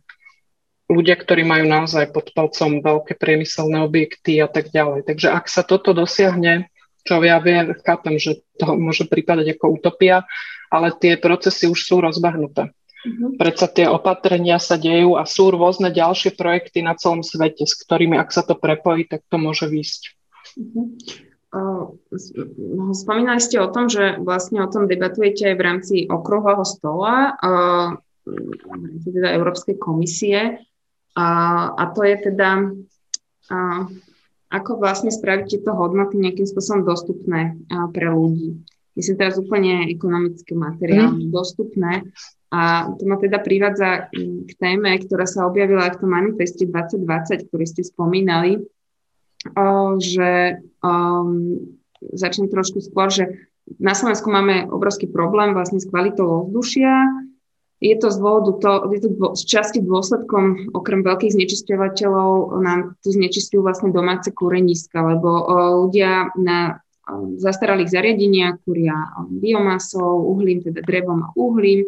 ľudia, 0.90 1.16
ktorí 1.16 1.46
majú 1.46 1.64
naozaj 1.70 2.10
pod 2.10 2.34
palcom 2.34 2.82
veľké 2.82 3.16
priemyselné 3.16 3.80
objekty 3.80 4.42
a 4.42 4.48
tak 4.50 4.74
ďalej. 4.74 5.06
Takže 5.06 5.28
ak 5.32 5.46
sa 5.46 5.62
toto 5.62 5.94
dosiahne, 5.94 6.68
čo 7.06 7.22
ja 7.22 7.38
viem, 7.38 7.72
chápem, 7.82 8.18
že 8.18 8.42
to 8.58 8.74
môže 8.74 9.06
pripadať 9.06 9.58
ako 9.58 9.80
utopia, 9.80 10.26
ale 10.68 10.94
tie 10.98 11.16
procesy 11.18 11.70
už 11.70 11.78
sú 11.78 12.02
rozbahnuté. 12.02 12.70
Mm-hmm. 13.02 13.34
Predsa 13.34 13.66
tie 13.66 13.90
opatrenia 13.90 14.62
sa 14.62 14.78
dejú 14.78 15.18
a 15.18 15.26
sú 15.26 15.50
rôzne 15.50 15.90
ďalšie 15.90 16.38
projekty 16.38 16.86
na 16.86 16.94
celom 16.94 17.26
svete, 17.26 17.66
s 17.66 17.74
ktorými, 17.74 18.14
ak 18.14 18.30
sa 18.30 18.46
to 18.46 18.54
prepojí, 18.54 19.10
tak 19.10 19.26
to 19.26 19.42
môže 19.42 19.66
výjsť. 19.66 20.02
Mm-hmm. 20.58 20.86
No, 21.52 22.96
spomínali 22.96 23.36
ste 23.36 23.60
o 23.60 23.68
tom, 23.68 23.92
že 23.92 24.16
vlastne 24.24 24.64
o 24.64 24.72
tom 24.72 24.88
debatujete 24.88 25.52
aj 25.52 25.56
v 25.60 25.64
rámci 25.66 25.94
okruhového 26.08 26.64
stola, 26.64 27.36
teda 29.04 29.28
Európskej 29.36 29.76
komisie. 29.76 30.64
A, 31.12 31.92
to 31.92 32.08
je 32.08 32.16
teda, 32.24 32.72
ako 34.48 34.70
vlastne 34.80 35.12
spravíte 35.12 35.60
to 35.60 35.76
hodnoty 35.76 36.16
nejakým 36.16 36.48
spôsobom 36.48 36.88
dostupné 36.88 37.60
pre 37.92 38.08
ľudí. 38.08 38.64
Myslím 38.96 39.20
teraz 39.20 39.36
úplne 39.36 39.92
ekonomické 39.92 40.56
materiály 40.56 41.28
mm. 41.28 41.32
dostupné. 41.36 42.08
A 42.52 42.92
to 43.00 43.08
ma 43.08 43.16
teda 43.16 43.40
privádza 43.40 44.12
k 44.44 44.50
téme, 44.60 44.92
ktorá 45.00 45.24
sa 45.24 45.48
objavila 45.48 45.88
aj 45.88 45.96
v 45.96 46.00
tom 46.04 46.10
manifeste 46.12 46.68
2020, 46.68 47.48
ktorý 47.48 47.64
ste 47.64 47.80
spomínali, 47.80 48.60
že 49.96 50.60
um, 50.84 51.56
začnem 52.12 52.52
trošku 52.52 52.84
skôr, 52.84 53.08
že 53.08 53.48
na 53.80 53.96
Slovensku 53.96 54.28
máme 54.28 54.68
obrovský 54.68 55.08
problém 55.08 55.56
vlastne 55.56 55.80
s 55.80 55.88
kvalitou 55.88 56.44
ovzdušia. 56.44 57.08
Je 57.82 57.96
to 57.98 58.14
z 58.14 58.16
dôvodu, 58.20 58.52
to, 58.62 58.70
je 58.94 59.00
to 59.00 59.08
dvo, 59.10 59.28
z 59.34 59.42
časti 59.42 59.80
dôsledkom, 59.82 60.70
okrem 60.70 61.02
veľkých 61.02 61.34
znečisťovateľov, 61.34 62.62
nám 62.62 62.94
tu 63.02 63.10
znečistujú 63.10 63.64
vlastne 63.64 63.90
domáce 63.90 64.30
kúreniska, 64.30 65.02
lebo 65.02 65.26
o, 65.26 65.42
ľudia 65.86 66.30
na 66.38 66.78
o, 67.10 67.34
zastaralých 67.42 67.90
zariadeniach 67.90 68.62
kúria 68.62 68.94
biomasou, 69.26 70.30
uhlím, 70.30 70.62
teda 70.62 70.78
drevom 70.78 71.26
a 71.26 71.28
uhlím, 71.34 71.82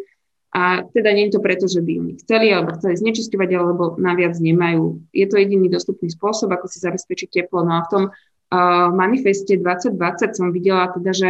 a 0.55 0.87
teda 0.87 1.11
nie 1.11 1.27
je 1.27 1.35
to 1.35 1.43
preto, 1.43 1.67
že 1.67 1.83
by 1.83 1.99
oni 1.99 2.13
chceli 2.23 2.47
alebo 2.55 2.79
chceli 2.79 2.95
znečisťovať, 2.95 3.49
alebo 3.51 3.99
naviac 3.99 4.39
nemajú. 4.39 5.03
Je 5.11 5.27
to 5.27 5.35
jediný 5.35 5.67
dostupný 5.67 6.07
spôsob, 6.07 6.47
ako 6.55 6.71
si 6.71 6.79
zabezpečiť 6.79 7.27
teplo. 7.43 7.67
No 7.67 7.75
a 7.75 7.83
v 7.83 7.91
tom 7.91 8.03
uh, 8.07 8.87
manifeste 8.95 9.59
2020 9.59 9.99
som 10.31 10.55
videla 10.55 10.87
teda, 10.95 11.11
že 11.11 11.29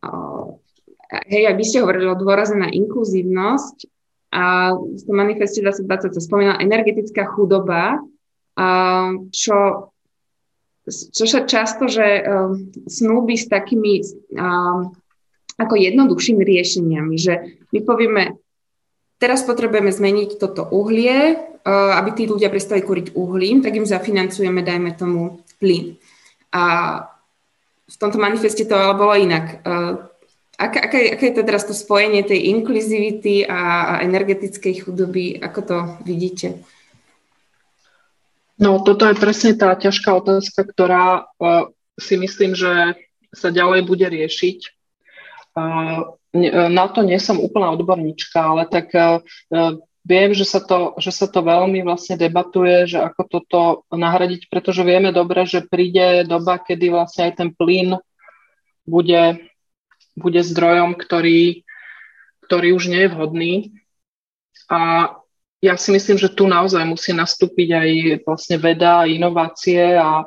uh, 0.00 0.48
hej, 1.28 1.52
aj 1.52 1.60
ste 1.60 1.84
hovorili 1.84 2.08
o 2.08 2.16
dôraze 2.16 2.56
na 2.56 2.72
inkluzívnosť 2.72 3.84
a 4.32 4.72
v 4.80 5.02
tom 5.04 5.16
manifeste 5.20 5.60
2020 5.60 6.16
sa 6.16 6.22
spomínala 6.24 6.64
energetická 6.64 7.28
chudoba, 7.36 8.00
uh, 8.00 9.12
čo, 9.28 9.92
čo 10.88 11.24
sa 11.28 11.44
často, 11.44 11.84
že 11.84 12.24
uh, 12.24 12.56
snúbi 12.88 13.36
s 13.36 13.52
takými 13.52 14.00
ako 15.60 15.74
jednoduchšími 15.76 16.42
riešeniami, 16.42 17.16
že 17.20 17.60
my 17.72 17.80
povieme, 17.84 18.22
teraz 19.20 19.44
potrebujeme 19.44 19.92
zmeniť 19.92 20.40
toto 20.40 20.64
uhlie, 20.72 21.36
uh, 21.36 21.92
aby 22.00 22.10
tí 22.16 22.24
ľudia 22.24 22.48
prestali 22.48 22.80
kúriť 22.80 23.12
uhlím, 23.12 23.60
tak 23.60 23.76
im 23.76 23.86
zafinancujeme, 23.88 24.64
dajme 24.64 24.96
tomu, 24.96 25.44
plyn. 25.60 25.96
A 26.52 26.62
v 27.88 27.96
tomto 28.00 28.16
manifeste 28.16 28.64
to 28.64 28.74
ale 28.74 28.96
bolo 28.96 29.14
inak. 29.14 29.60
Uh, 29.62 30.08
aké, 30.56 30.78
aké, 30.80 30.98
aké 31.14 31.24
je 31.30 31.36
to 31.36 31.46
teraz 31.46 31.64
to 31.68 31.76
spojenie 31.76 32.24
tej 32.24 32.48
inkluzivity 32.50 33.44
a, 33.44 33.60
a 33.98 34.04
energetickej 34.04 34.88
chudoby? 34.88 35.36
Ako 35.38 35.60
to 35.62 35.76
vidíte? 36.02 36.64
No, 38.62 38.78
toto 38.84 39.10
je 39.10 39.18
presne 39.18 39.58
tá 39.58 39.74
ťažká 39.74 40.12
otázka, 40.22 40.64
ktorá 40.64 41.26
uh, 41.38 41.68
si 41.98 42.16
myslím, 42.16 42.56
že 42.56 42.96
sa 43.32 43.48
ďalej 43.48 43.88
bude 43.88 44.04
riešiť 44.04 44.81
na 46.32 46.84
to 46.88 47.00
nie 47.04 47.20
som 47.20 47.36
úplná 47.36 47.70
odborníčka, 47.76 48.40
ale 48.40 48.64
tak 48.64 48.88
viem, 50.02 50.30
že 50.34 50.48
sa, 50.48 50.58
to, 50.58 50.96
že 50.98 51.12
sa 51.14 51.30
to 51.30 51.44
veľmi 51.44 51.84
vlastne 51.86 52.18
debatuje, 52.18 52.90
že 52.90 52.98
ako 52.98 53.22
toto 53.28 53.60
nahradiť, 53.94 54.50
pretože 54.50 54.82
vieme 54.82 55.14
dobre, 55.14 55.46
že 55.46 55.62
príde 55.62 56.26
doba, 56.26 56.58
kedy 56.58 56.90
vlastne 56.90 57.30
aj 57.30 57.32
ten 57.38 57.50
plyn 57.54 58.00
bude, 58.82 59.38
bude 60.18 60.40
zdrojom, 60.42 60.98
ktorý, 60.98 61.62
ktorý 62.48 62.68
už 62.74 62.84
nie 62.90 63.06
je 63.06 63.12
vhodný. 63.14 63.52
A 64.66 65.12
ja 65.62 65.78
si 65.78 65.94
myslím, 65.94 66.18
že 66.18 66.34
tu 66.34 66.50
naozaj 66.50 66.82
musí 66.82 67.14
nastúpiť 67.14 67.68
aj 67.70 67.88
vlastne 68.26 68.56
veda, 68.58 69.06
inovácie 69.06 69.94
a, 69.94 70.26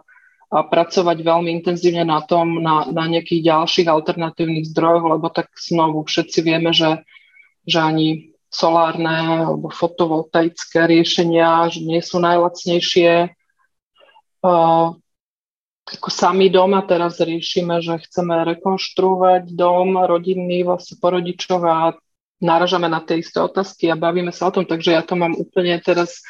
a 0.52 0.62
pracovať 0.62 1.18
veľmi 1.26 1.50
intenzívne 1.62 2.06
na 2.06 2.22
tom, 2.22 2.62
na, 2.62 2.86
na 2.90 3.10
nejakých 3.10 3.50
ďalších 3.50 3.88
alternatívnych 3.90 4.70
zdrojoch, 4.70 5.06
lebo 5.18 5.28
tak 5.34 5.50
znovu 5.58 6.06
všetci 6.06 6.40
vieme, 6.46 6.70
že, 6.72 7.02
že 7.66 7.80
ani 7.82 8.08
solárne 8.54 9.52
alebo 9.52 9.68
fotovoltaické 9.68 10.88
riešenia 10.88 11.68
že 11.68 11.84
nie 11.84 12.00
sú 12.00 12.24
najlacnejšie. 12.24 13.36
Uh, 14.46 14.96
ako 15.86 16.10
sami 16.10 16.50
doma 16.50 16.82
teraz 16.82 17.22
riešime, 17.22 17.78
že 17.78 18.02
chceme 18.10 18.42
rekonštruovať 18.58 19.54
dom 19.54 20.02
rodinný 20.02 20.66
vlastne 20.66 20.98
porodičov 20.98 21.62
a 21.62 21.94
naražame 22.42 22.90
na 22.90 23.06
tie 23.06 23.22
isté 23.22 23.38
otázky 23.38 23.94
a 23.94 24.00
bavíme 24.00 24.34
sa 24.34 24.50
o 24.50 24.54
tom, 24.54 24.66
takže 24.66 24.98
ja 24.98 25.06
to 25.06 25.14
mám 25.14 25.38
úplne 25.38 25.78
teraz 25.78 26.26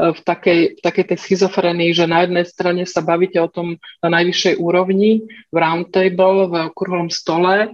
v 0.00 0.20
takej, 0.24 0.60
v 0.76 0.80
takej 0.80 1.04
tej 1.12 1.18
schizofrenii, 1.20 1.92
že 1.92 2.08
na 2.08 2.24
jednej 2.24 2.46
strane 2.48 2.82
sa 2.88 3.04
bavíte 3.04 3.36
o 3.36 3.52
tom 3.52 3.76
na 4.00 4.08
najvyššej 4.08 4.56
úrovni, 4.56 5.28
v 5.52 5.56
roundtable, 5.56 6.48
v 6.48 6.54
okrúhlom 6.72 7.12
stole 7.12 7.68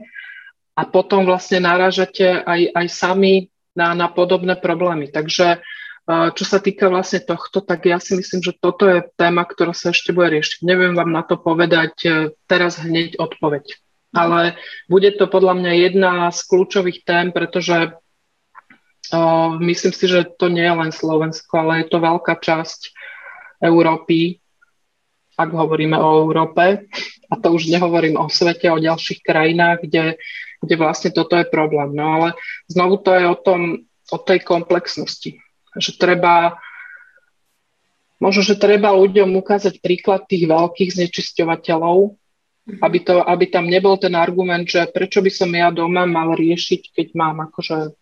a 0.75 0.83
potom 0.85 1.23
vlastne 1.23 1.62
narážate 1.62 2.43
aj, 2.43 2.75
aj 2.75 2.87
sami 2.91 3.49
na, 3.79 3.95
na 3.95 4.11
podobné 4.11 4.59
problémy. 4.59 5.09
Takže 5.09 5.57
e, 5.57 5.59
čo 6.35 6.45
sa 6.45 6.59
týka 6.59 6.91
vlastne 6.91 7.23
tohto, 7.23 7.62
tak 7.62 7.87
ja 7.87 8.03
si 8.03 8.19
myslím, 8.19 8.43
že 8.43 8.53
toto 8.59 8.91
je 8.91 9.07
téma, 9.17 9.47
ktorá 9.47 9.71
sa 9.73 9.95
ešte 9.95 10.11
bude 10.11 10.37
riešiť. 10.37 10.67
Neviem 10.67 10.99
vám 10.99 11.15
na 11.15 11.23
to 11.23 11.39
povedať 11.39 11.95
e, 12.05 12.09
teraz 12.51 12.83
hneď 12.83 13.17
odpoveď 13.23 13.87
ale 14.17 14.57
bude 14.89 15.12
to 15.12 15.29
podľa 15.29 15.61
mňa 15.61 15.73
jedna 15.77 16.12
z 16.33 16.41
kľúčových 16.49 17.05
tém, 17.05 17.37
pretože 17.37 17.93
myslím 19.62 19.92
si, 19.95 20.05
že 20.11 20.27
to 20.38 20.51
nie 20.51 20.66
je 20.66 20.75
len 20.75 20.90
Slovensko, 20.90 21.62
ale 21.62 21.85
je 21.85 21.87
to 21.92 21.99
veľká 22.03 22.35
časť 22.42 22.81
Európy, 23.62 24.42
ak 25.37 25.51
hovoríme 25.53 25.95
o 26.01 26.25
Európe, 26.27 26.88
a 27.29 27.35
to 27.37 27.53
už 27.53 27.69
nehovorím 27.69 28.16
o 28.16 28.27
svete, 28.33 28.73
o 28.73 28.81
ďalších 28.81 29.21
krajinách, 29.21 29.85
kde, 29.85 30.05
kde 30.64 30.75
vlastne 30.81 31.12
toto 31.12 31.37
je 31.37 31.45
problém. 31.45 31.92
No 31.92 32.19
ale 32.21 32.29
znovu 32.73 33.05
to 33.05 33.12
je 33.12 33.25
o, 33.29 33.37
tom, 33.37 33.85
o 34.09 34.19
tej 34.19 34.40
komplexnosti, 34.40 35.37
že 35.77 35.90
treba 36.01 36.57
možno, 38.16 38.42
že 38.42 38.57
treba 38.57 38.97
ľuďom 38.97 39.29
ukázať 39.37 39.85
príklad 39.85 40.25
tých 40.25 40.49
veľkých 40.49 40.97
znečisťovateľov, 40.97 42.16
aby, 42.81 42.99
to, 43.05 43.23
aby 43.23 43.45
tam 43.47 43.69
nebol 43.69 44.01
ten 44.01 44.16
argument, 44.16 44.66
že 44.66 44.88
prečo 44.90 45.21
by 45.21 45.31
som 45.31 45.53
ja 45.53 45.69
doma 45.69 46.09
mal 46.09 46.35
riešiť, 46.35 46.97
keď 46.97 47.07
mám 47.14 47.45
akože 47.53 47.92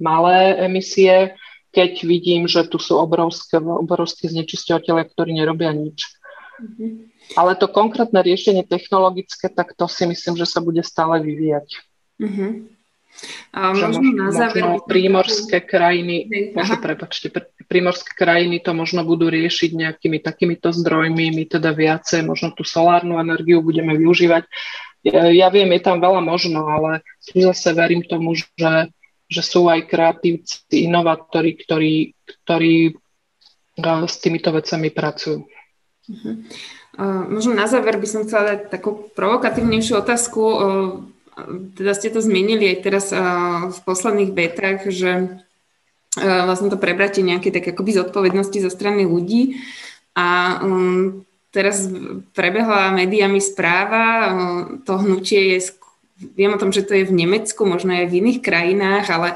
malé 0.00 0.58
emisie, 0.64 1.34
keď 1.74 2.06
vidím, 2.06 2.46
že 2.46 2.62
tu 2.70 2.78
sú 2.78 2.98
obrovské, 3.02 3.58
obrovské 3.58 4.30
znečisťovateľe, 4.30 5.10
ktorí 5.10 5.34
nerobia 5.34 5.74
nič. 5.74 6.06
Mm-hmm. 6.62 6.90
Ale 7.34 7.58
to 7.58 7.66
konkrétne 7.66 8.22
riešenie 8.22 8.62
technologické, 8.62 9.50
tak 9.50 9.74
to 9.74 9.90
si 9.90 10.06
myslím, 10.06 10.38
že 10.38 10.46
sa 10.46 10.62
bude 10.62 10.86
stále 10.86 11.18
vyvíjať. 11.18 11.82
Mm-hmm. 12.22 12.50
A 13.54 13.70
možno 13.74 14.06
na 14.10 14.30
záver... 14.34 14.62
Možno 14.62 14.86
prímorské 14.90 15.62
krajiny, 15.62 16.26
možno, 16.54 16.82
prepačte, 16.82 17.30
prímorské 17.70 18.10
krajiny 18.18 18.58
to 18.58 18.74
možno 18.74 19.06
budú 19.06 19.30
riešiť 19.30 19.70
nejakými 19.70 20.18
takýmito 20.18 20.74
zdrojmi, 20.74 21.30
my 21.30 21.44
teda 21.46 21.70
viacej, 21.70 22.26
možno 22.26 22.50
tú 22.50 22.66
solárnu 22.66 23.22
energiu 23.22 23.62
budeme 23.62 23.94
využívať. 23.94 24.50
Ja, 25.06 25.30
ja 25.30 25.48
viem, 25.50 25.70
je 25.78 25.82
tam 25.84 26.02
veľa 26.02 26.22
možno, 26.26 26.66
ale 26.66 27.06
zase 27.22 27.70
verím 27.76 28.02
tomu, 28.02 28.34
že, 28.34 28.90
že 29.28 29.42
sú 29.42 29.66
aj 29.68 29.88
kreatívci, 29.88 30.84
inovátori, 30.84 31.56
ktorí, 31.56 32.12
ktorí 32.44 32.94
s 34.06 34.16
týmito 34.22 34.54
vecami 34.54 34.88
pracujú. 34.92 35.42
Uh-huh. 36.04 36.34
Uh, 36.94 37.26
možno 37.26 37.56
na 37.56 37.66
záver 37.66 37.98
by 37.98 38.06
som 38.06 38.22
chcela 38.22 38.54
dať 38.54 38.70
takú 38.70 39.10
provokatívnejšiu 39.16 39.98
otázku. 39.98 40.42
Uh, 40.42 41.14
teda 41.74 41.98
ste 41.98 42.14
to 42.14 42.22
zmienili 42.22 42.70
aj 42.70 42.78
teraz 42.86 43.10
v 43.74 43.78
posledných 43.82 44.30
betách, 44.30 44.86
že 44.86 45.42
vlastne 46.14 46.70
to 46.70 46.78
prebratie 46.78 47.26
nejaké 47.26 47.50
tak 47.50 47.74
akoby 47.74 47.90
zodpovednosti 47.90 48.54
zo 48.62 48.70
strany 48.70 49.02
ľudí 49.02 49.58
a 50.14 50.62
um, 50.62 51.26
teraz 51.50 51.90
prebehla 52.38 52.94
médiami 52.94 53.42
správa, 53.42 54.30
to 54.86 54.94
hnutie 54.94 55.58
je, 55.58 55.74
viem 56.18 56.54
o 56.54 56.60
tom, 56.60 56.70
že 56.70 56.86
to 56.86 56.94
je 56.94 57.08
v 57.08 57.16
Nemecku, 57.16 57.66
možno 57.66 57.94
aj 57.94 58.06
v 58.10 58.18
iných 58.22 58.40
krajinách, 58.44 59.06
ale 59.10 59.28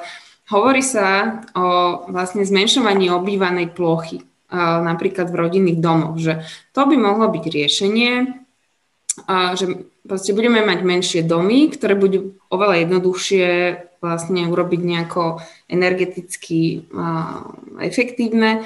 hovorí 0.49 0.81
sa 0.81 1.41
o 1.53 1.67
vlastne 2.09 2.47
zmenšovaní 2.47 3.11
obývanej 3.13 3.75
plochy, 3.75 4.25
napríklad 4.55 5.29
v 5.29 5.41
rodinných 5.45 5.83
domoch, 5.83 6.17
že 6.17 6.41
to 6.73 6.89
by 6.89 6.97
mohlo 6.97 7.29
byť 7.29 7.45
riešenie, 7.45 8.13
že 9.29 9.65
proste 10.09 10.33
budeme 10.33 10.65
mať 10.65 10.79
menšie 10.87 11.21
domy, 11.27 11.69
ktoré 11.69 11.99
budú 11.99 12.39
oveľa 12.49 12.87
jednoduchšie 12.87 13.47
vlastne 13.99 14.47
urobiť 14.47 14.81
nejako 14.81 15.43
energeticky 15.69 16.87
efektívne 17.83 18.63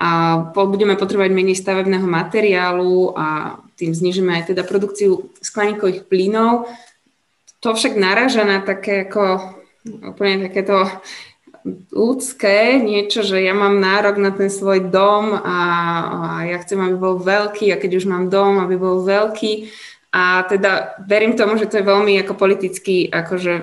a 0.00 0.10
budeme 0.50 0.96
potrebovať 0.96 1.30
menej 1.30 1.60
stavebného 1.60 2.08
materiálu 2.08 3.12
a 3.12 3.60
tým 3.76 3.92
znižíme 3.92 4.32
aj 4.40 4.56
teda 4.56 4.64
produkciu 4.64 5.28
skleníkových 5.44 6.08
plynov. 6.08 6.64
To 7.60 7.76
však 7.76 7.96
naraža 7.96 8.44
na 8.48 8.64
také 8.64 9.04
ako 9.04 9.56
úplne 9.84 10.48
takéto 10.48 10.88
ľudské 11.92 12.80
niečo, 12.80 13.20
že 13.20 13.44
ja 13.44 13.52
mám 13.52 13.76
nárok 13.80 14.16
na 14.16 14.32
ten 14.32 14.48
svoj 14.48 14.88
dom 14.88 15.36
a, 15.36 15.60
a 16.08 16.28
ja 16.48 16.56
chcem, 16.64 16.80
aby 16.80 16.96
bol 16.96 17.20
veľký 17.20 17.68
a 17.72 17.80
keď 17.80 18.00
už 18.00 18.08
mám 18.08 18.32
dom, 18.32 18.64
aby 18.64 18.80
bol 18.80 19.04
veľký 19.04 19.68
a 20.10 20.42
teda 20.42 20.98
verím 21.06 21.38
tomu, 21.38 21.54
že 21.54 21.70
to 21.70 21.78
je 21.78 21.86
veľmi 21.86 22.18
ako 22.24 22.34
politicky 22.34 23.06
akože 23.06 23.52
e, 23.54 23.62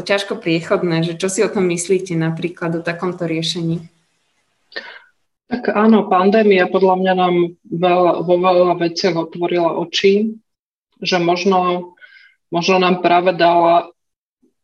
ťažko 0.00 0.40
priechodné, 0.40 1.04
že 1.04 1.20
čo 1.20 1.28
si 1.28 1.44
o 1.44 1.52
tom 1.52 1.68
myslíte 1.68 2.16
napríklad 2.16 2.80
o 2.80 2.86
takomto 2.86 3.28
riešení? 3.28 3.84
Tak 5.46 5.76
áno, 5.76 6.08
pandémia 6.10 6.66
podľa 6.66 6.94
mňa 6.96 7.12
nám 7.12 7.34
veľa, 7.68 8.12
vo 8.24 8.34
veľa 8.40 8.72
veciach 8.82 9.14
otvorila 9.14 9.78
oči, 9.78 10.34
že 10.98 11.20
možno, 11.20 11.92
možno 12.50 12.78
nám 12.78 13.02
práve 13.02 13.34
dala 13.34 13.90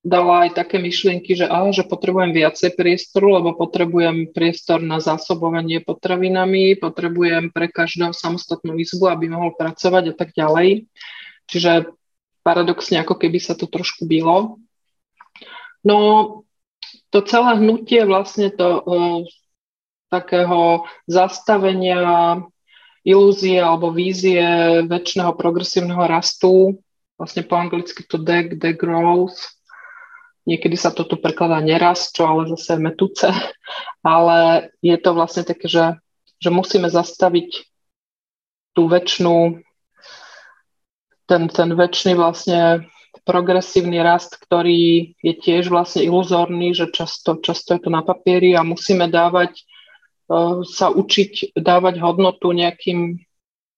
dala 0.02 0.50
aj 0.50 0.58
také 0.58 0.82
myšlienky, 0.82 1.38
že, 1.38 1.46
á, 1.46 1.62
že 1.70 1.86
potrebujem 1.86 2.34
viacej 2.34 2.74
priestoru, 2.74 3.38
lebo 3.38 3.54
potrebujem 3.54 4.34
priestor 4.34 4.82
na 4.82 4.98
zásobovanie 4.98 5.78
potravinami, 5.78 6.74
potrebujem 6.74 7.54
pre 7.54 7.70
každého 7.70 8.10
samostatnú 8.10 8.74
izbu, 8.82 9.14
aby 9.14 9.30
mohol 9.30 9.54
pracovať 9.54 10.10
a 10.10 10.14
tak 10.18 10.34
ďalej. 10.34 10.90
Čiže 11.46 11.94
paradoxne, 12.42 12.98
ako 12.98 13.14
keby 13.14 13.38
sa 13.38 13.54
to 13.54 13.70
trošku 13.70 14.10
bylo. 14.10 14.58
No, 15.86 15.98
to 17.14 17.22
celé 17.22 17.62
hnutie 17.62 18.02
vlastne 18.02 18.50
to 18.50 18.82
uh, 18.82 19.22
takého 20.10 20.82
zastavenia 21.06 22.42
ilúzie 23.06 23.58
alebo 23.62 23.94
vízie 23.94 24.42
väčšného 24.86 25.34
progresívneho 25.38 26.06
rastu, 26.10 26.82
vlastne 27.22 27.46
po 27.46 27.54
anglicky 27.54 28.02
to 28.02 28.18
de- 28.18 28.58
degrowth, 28.58 29.54
Niekedy 30.42 30.74
sa 30.74 30.90
to 30.90 31.06
tu 31.06 31.22
prekladá 31.22 31.62
neraz, 31.62 32.10
čo 32.10 32.26
ale 32.26 32.50
zase 32.50 32.74
metúce, 32.74 33.30
ale 34.02 34.70
je 34.82 34.96
to 34.98 35.14
vlastne 35.14 35.46
také, 35.46 35.70
že, 35.70 35.86
že 36.42 36.50
musíme 36.50 36.90
zastaviť 36.90 37.62
tú 38.74 38.90
väčšinu, 38.90 39.62
ten, 41.30 41.42
ten 41.46 41.70
väčší 41.78 42.18
vlastne 42.18 42.90
progresívny 43.22 44.02
rast, 44.02 44.34
ktorý 44.42 45.14
je 45.22 45.34
tiež 45.38 45.70
vlastne 45.70 46.02
iluzórny, 46.02 46.74
že 46.74 46.90
často, 46.90 47.38
často 47.38 47.78
je 47.78 47.86
to 47.86 47.90
na 47.92 48.02
papieri 48.02 48.58
a 48.58 48.66
musíme 48.66 49.06
dávať, 49.06 49.62
uh, 50.26 50.66
sa 50.66 50.90
učiť 50.90 51.54
dávať 51.54 52.02
hodnotu 52.02 52.50
nejakým 52.50 53.22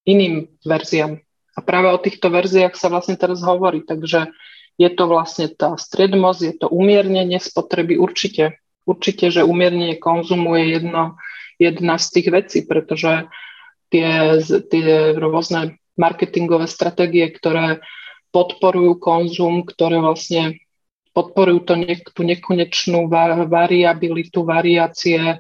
iným 0.09 0.49
verziám. 0.65 1.21
A 1.55 1.63
práve 1.63 1.89
o 1.95 2.03
týchto 2.03 2.29
verziách 2.35 2.75
sa 2.75 2.91
vlastne 2.91 3.15
teraz 3.15 3.41
hovorí, 3.47 3.87
takže 3.87 4.35
je 4.75 4.91
to 4.91 5.07
vlastne 5.07 5.47
tá 5.55 5.79
stredmoc, 5.79 6.43
je 6.43 6.55
to 6.55 6.67
umiernenie 6.67 7.39
spotreby 7.39 7.95
určite. 7.95 8.59
Určite, 8.85 9.31
že 9.31 9.47
umiernenie 9.47 9.97
konzumu 9.97 10.59
je 10.61 10.77
jedno, 10.77 11.17
jedna 11.57 11.97
z 11.97 12.07
tých 12.11 12.29
vecí, 12.35 12.59
pretože 12.67 13.31
tie, 13.89 14.43
tie 14.43 15.15
rôzne 15.15 15.79
marketingové 15.95 16.67
stratégie, 16.67 17.31
ktoré 17.31 17.81
podporujú 18.35 18.99
konzum, 18.99 19.63
ktoré 19.63 20.03
vlastne 20.03 20.59
podporujú 21.15 21.59
to 21.63 21.75
tú 22.11 22.27
nekonečnú 22.27 23.07
variabilitu, 23.47 24.43
variácie 24.43 25.39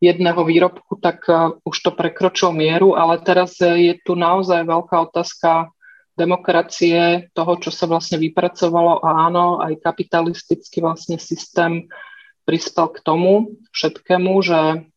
jedného 0.00 0.40
výrobku, 0.44 1.00
tak 1.00 1.24
uh, 1.28 1.56
už 1.64 1.76
to 1.80 1.90
prekročilo 1.92 2.52
mieru, 2.52 2.94
ale 2.94 3.20
teraz 3.24 3.56
je 3.60 3.96
tu 4.04 4.12
naozaj 4.12 4.64
veľká 4.64 4.96
otázka 5.08 5.72
demokracie, 6.16 7.28
toho, 7.36 7.60
čo 7.60 7.68
sa 7.68 7.84
vlastne 7.84 8.16
vypracovalo 8.16 9.04
a 9.04 9.28
áno, 9.28 9.60
aj 9.60 9.84
kapitalistický 9.84 10.80
vlastne 10.80 11.20
systém 11.20 11.92
prispel 12.48 12.88
k 12.88 13.04
tomu 13.04 13.60
všetkému, 13.76 14.32
že 14.40 14.88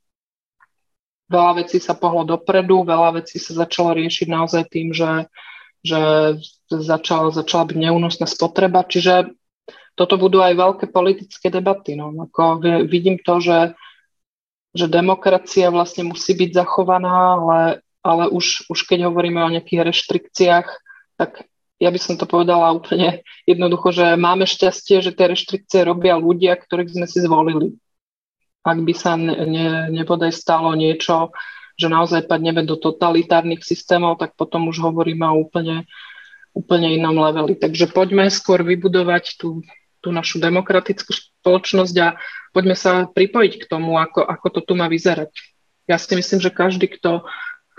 veľa 1.27 1.51
vecí 1.59 1.83
sa 1.83 1.93
pohlo 1.93 2.23
dopredu, 2.23 2.87
veľa 2.87 3.19
vecí 3.19 3.35
sa 3.37 3.67
začalo 3.67 3.99
riešiť 3.99 4.27
naozaj 4.31 4.63
tým, 4.71 4.95
že, 4.95 5.27
že 5.83 6.01
začala, 6.71 7.35
začala 7.35 7.67
byť 7.67 7.77
neúnosná 7.77 8.25
spotreba, 8.25 8.87
čiže 8.87 9.35
toto 9.99 10.15
budú 10.15 10.39
aj 10.39 10.55
veľké 10.55 10.85
politické 10.95 11.51
debaty. 11.51 11.99
No. 11.99 12.15
Ako 12.15 12.63
vidím 12.87 13.19
to, 13.19 13.43
že, 13.43 13.75
že 14.75 14.91
demokracia 14.91 15.73
vlastne 15.73 16.05
musí 16.05 16.37
byť 16.37 16.49
zachovaná, 16.53 17.37
ale, 17.37 17.59
ale 18.05 18.23
už, 18.29 18.69
už 18.69 18.79
keď 18.85 19.09
hovoríme 19.09 19.41
o 19.41 19.53
nejakých 19.53 19.93
reštrikciách, 19.93 20.67
tak 21.17 21.49
ja 21.79 21.89
by 21.89 21.99
som 21.99 22.19
to 22.19 22.27
povedala 22.27 22.75
úplne 22.75 23.23
jednoducho, 23.47 23.95
že 23.95 24.19
máme 24.19 24.43
šťastie, 24.45 24.99
že 24.99 25.15
tie 25.15 25.31
reštrikcie 25.31 25.87
robia 25.87 26.19
ľudia, 26.19 26.59
ktorých 26.59 26.93
sme 26.95 27.07
si 27.07 27.23
zvolili 27.23 27.79
ak 28.63 28.79
by 28.83 28.93
sa 28.93 29.15
ne, 29.15 29.35
ne, 29.47 29.67
nebodaj 29.91 30.35
stalo 30.35 30.75
niečo, 30.75 31.31
že 31.79 31.87
naozaj 31.87 32.27
padneme 32.27 32.67
do 32.67 32.75
totalitárnych 32.75 33.63
systémov, 33.63 34.19
tak 34.19 34.35
potom 34.35 34.67
už 34.67 34.83
hovoríme 34.83 35.23
o 35.31 35.39
úplne, 35.39 35.87
úplne 36.51 36.91
inom 36.91 37.15
leveli. 37.15 37.55
Takže 37.55 37.87
poďme 37.89 38.27
skôr 38.27 38.67
vybudovať 38.67 39.39
tú, 39.39 39.63
tú 39.99 40.15
našu 40.15 40.39
demokratickú 40.39 41.11
spoločnosť 41.11 41.95
a 42.03 42.15
poďme 42.55 42.75
sa 42.75 43.05
pripojiť 43.07 43.53
k 43.61 43.69
tomu, 43.69 43.99
ako, 43.99 44.23
ako 44.23 44.47
to 44.55 44.59
tu 44.63 44.73
má 44.75 44.87
vyzerať. 44.87 45.31
Ja 45.87 45.97
si 45.99 46.13
myslím, 46.15 46.39
že 46.39 46.53
každý, 46.53 46.87
kto, 46.87 47.27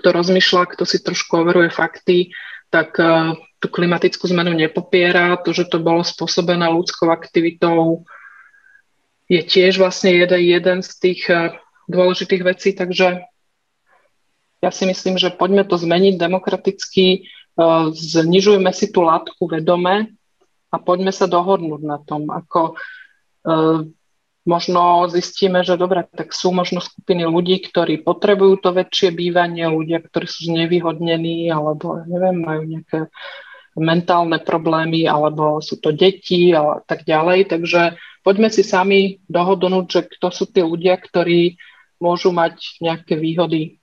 kto 0.00 0.08
rozmýšľa, 0.10 0.72
kto 0.76 0.84
si 0.84 1.00
trošku 1.00 1.40
overuje 1.40 1.70
fakty, 1.70 2.34
tak 2.70 2.94
uh, 2.98 3.34
tú 3.60 3.66
klimatickú 3.68 4.24
zmenu 4.30 4.56
nepopiera, 4.56 5.36
to, 5.42 5.52
že 5.52 5.68
to 5.68 5.82
bolo 5.82 6.00
spôsobené 6.00 6.70
ľudskou 6.70 7.12
aktivitou, 7.12 8.08
je 9.30 9.40
tiež 9.46 9.78
vlastne 9.78 10.10
jeden, 10.10 10.42
jeden 10.42 10.78
z 10.82 10.90
tých 10.98 11.20
eh, 11.30 11.54
dôležitých 11.86 12.42
vecí, 12.42 12.74
takže 12.74 13.22
ja 14.60 14.70
si 14.74 14.84
myslím, 14.84 15.16
že 15.16 15.30
poďme 15.30 15.62
to 15.62 15.78
zmeniť 15.78 16.18
demokraticky, 16.18 17.06
eh, 17.22 17.84
znižujme 17.94 18.74
si 18.74 18.90
tú 18.90 19.06
látku 19.06 19.46
vedome 19.46 20.10
a 20.70 20.76
poďme 20.78 21.10
sa 21.10 21.26
dohodnúť 21.26 21.82
na 21.82 21.98
tom, 21.98 22.30
ako 22.30 22.78
eh, 23.46 23.82
možno 24.46 25.06
zistíme, 25.12 25.60
že 25.66 25.76
dobre, 25.76 26.06
tak 26.08 26.32
sú 26.32 26.50
možno 26.50 26.80
skupiny 26.80 27.28
ľudí, 27.28 27.60
ktorí 27.60 28.00
potrebujú 28.00 28.64
to 28.64 28.70
väčšie 28.72 29.12
bývanie, 29.12 29.68
ľudia, 29.68 30.00
ktorí 30.00 30.26
sú 30.26 30.48
znevýhodnení 30.48 31.52
alebo 31.52 32.00
neviem, 32.08 32.40
majú 32.40 32.62
nejaké 32.64 32.98
mentálne 33.76 34.38
problémy 34.42 35.06
alebo 35.06 35.62
sú 35.62 35.78
to 35.78 35.92
deti 35.92 36.50
a 36.56 36.80
tak 36.82 37.04
ďalej. 37.04 37.52
Takže 37.52 38.00
poďme 38.24 38.48
si 38.48 38.64
sami 38.64 39.20
dohodnúť, 39.28 39.86
že 39.86 40.00
kto 40.18 40.28
sú 40.32 40.44
tí 40.48 40.64
ľudia, 40.64 40.96
ktorí 40.96 41.60
môžu 42.00 42.32
mať 42.32 42.80
nejaké 42.80 43.20
výhody 43.20 43.76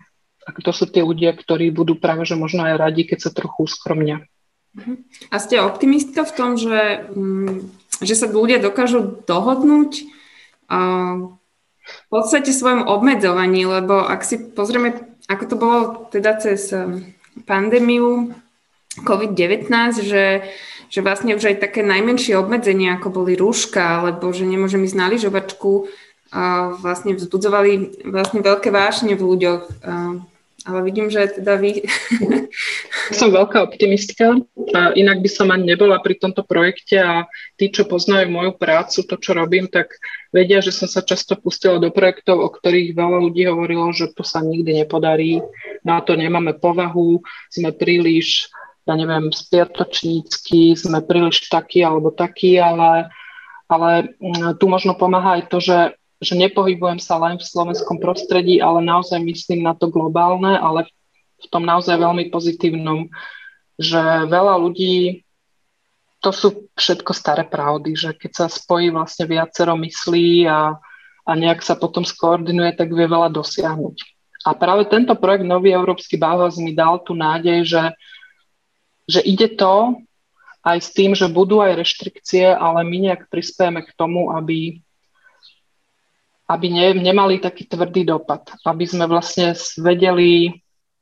a 0.48 0.56
kto 0.56 0.74
sú 0.74 0.90
tí 0.90 1.06
ľudia, 1.06 1.38
ktorí 1.38 1.70
budú 1.70 2.00
práve 2.00 2.26
že 2.26 2.34
možno 2.34 2.66
aj 2.66 2.82
radi, 2.82 3.06
keď 3.06 3.30
sa 3.30 3.32
trochu 3.36 3.68
uskromnia. 3.68 4.26
A 5.34 5.36
ste 5.42 5.62
optimistka 5.62 6.22
v 6.24 6.36
tom, 6.36 6.50
že, 6.56 7.10
mm, 7.14 7.70
že 8.06 8.14
sa 8.14 8.30
ľudia 8.30 8.62
dokážu 8.62 9.24
dohodnúť 9.26 9.92
v 11.88 12.06
podstate 12.12 12.52
svojom 12.52 12.84
obmedzovaní, 12.86 13.64
lebo 13.64 14.04
ak 14.04 14.22
si 14.28 14.38
pozrieme, 14.38 15.08
ako 15.32 15.44
to 15.48 15.56
bolo 15.56 15.80
teda 16.12 16.36
cez 16.36 16.76
um, 16.76 17.08
pandémiu 17.48 18.36
COVID-19, 19.08 19.72
že 20.04 20.44
že 20.88 21.04
vlastne 21.04 21.36
už 21.36 21.44
aj 21.52 21.58
také 21.60 21.84
najmenšie 21.84 22.40
obmedzenia, 22.40 22.96
ako 22.96 23.24
boli 23.24 23.36
rúška, 23.36 24.00
alebo 24.04 24.32
že 24.32 24.48
nemôžem 24.48 24.84
ísť 24.88 24.98
na 24.98 25.12
lyžovačku, 25.12 25.92
vlastne 26.80 27.16
vzbudzovali 27.16 28.04
vlastne 28.08 28.40
veľké 28.44 28.72
vášne 28.72 29.16
v 29.16 29.24
ľuďoch. 29.24 29.64
Ale 30.68 30.84
vidím, 30.84 31.08
že 31.08 31.32
teda 31.40 31.56
vy... 31.56 31.88
Som 33.18 33.32
veľká 33.32 33.64
optimistka, 33.64 34.36
inak 35.00 35.24
by 35.24 35.30
som 35.32 35.48
ani 35.48 35.72
nebola 35.72 35.96
pri 36.04 36.20
tomto 36.20 36.44
projekte 36.44 37.00
a 37.00 37.24
tí, 37.56 37.72
čo 37.72 37.88
poznajú 37.88 38.28
moju 38.28 38.60
prácu, 38.60 39.00
to, 39.08 39.16
čo 39.16 39.32
robím, 39.32 39.72
tak 39.72 39.96
vedia, 40.36 40.60
že 40.60 40.76
som 40.76 40.92
sa 40.92 41.00
často 41.00 41.40
pustila 41.40 41.80
do 41.80 41.88
projektov, 41.88 42.44
o 42.44 42.52
ktorých 42.52 43.00
veľa 43.00 43.24
ľudí 43.24 43.48
hovorilo, 43.48 43.96
že 43.96 44.12
to 44.12 44.28
sa 44.28 44.44
nikdy 44.44 44.84
nepodarí, 44.84 45.40
na 45.88 46.04
to 46.04 46.20
nemáme 46.20 46.52
povahu, 46.60 47.24
sme 47.48 47.72
príliš 47.72 48.52
ja 48.88 48.96
neviem, 48.96 49.28
spiatočnícky, 49.36 50.80
sme 50.80 51.04
príliš 51.04 51.52
takí 51.52 51.84
alebo 51.84 52.08
takí, 52.16 52.56
ale, 52.56 53.12
ale 53.68 54.16
mm, 54.16 54.56
tu 54.64 54.72
možno 54.72 54.96
pomáha 54.96 55.40
aj 55.40 55.44
to, 55.52 55.60
že, 55.60 55.80
že 56.18 56.34
nepohybujem 56.34 56.98
sa 56.98 57.22
len 57.22 57.38
v 57.38 57.46
slovenskom 57.46 58.02
prostredí, 58.02 58.58
ale 58.58 58.82
naozaj 58.82 59.22
myslím 59.22 59.62
na 59.62 59.78
to 59.78 59.90
globálne, 59.94 60.58
ale 60.58 60.90
v 61.38 61.48
tom 61.54 61.62
naozaj 61.62 61.98
veľmi 61.98 62.34
pozitívnom, 62.34 63.10
že 63.78 64.02
veľa 64.26 64.58
ľudí, 64.58 65.22
to 66.18 66.34
sú 66.34 66.66
všetko 66.74 67.14
staré 67.14 67.46
pravdy, 67.46 67.94
že 67.94 68.10
keď 68.18 68.32
sa 68.34 68.46
spojí 68.50 68.90
vlastne 68.90 69.30
viacero 69.30 69.78
myslí 69.78 70.50
a, 70.50 70.82
a 71.30 71.32
nejak 71.38 71.62
sa 71.62 71.78
potom 71.78 72.02
skoordinuje, 72.02 72.74
tak 72.74 72.90
vie 72.90 73.06
veľa 73.06 73.30
dosiahnuť. 73.30 73.98
A 74.50 74.58
práve 74.58 74.90
tento 74.90 75.14
projekt 75.14 75.46
Nový 75.46 75.76
Európsky 75.76 76.18
Bauhaus 76.18 76.58
mi 76.58 76.74
dal 76.74 77.04
tú 77.06 77.14
nádej, 77.14 77.68
že, 77.70 77.84
že 79.06 79.20
ide 79.22 79.54
to 79.54 80.02
aj 80.66 80.78
s 80.82 80.90
tým, 80.96 81.14
že 81.14 81.30
budú 81.30 81.62
aj 81.62 81.80
reštrikcie, 81.80 82.50
ale 82.50 82.82
my 82.82 83.12
nejak 83.12 83.30
prispieme 83.30 83.86
k 83.86 83.92
tomu, 83.94 84.34
aby, 84.34 84.82
aby 86.48 86.68
ne, 86.72 86.88
nemali 86.96 87.44
taký 87.44 87.68
tvrdý 87.68 88.08
dopad, 88.08 88.48
aby 88.64 88.88
sme 88.88 89.04
vlastne 89.06 89.52
vedeli, 89.84 90.56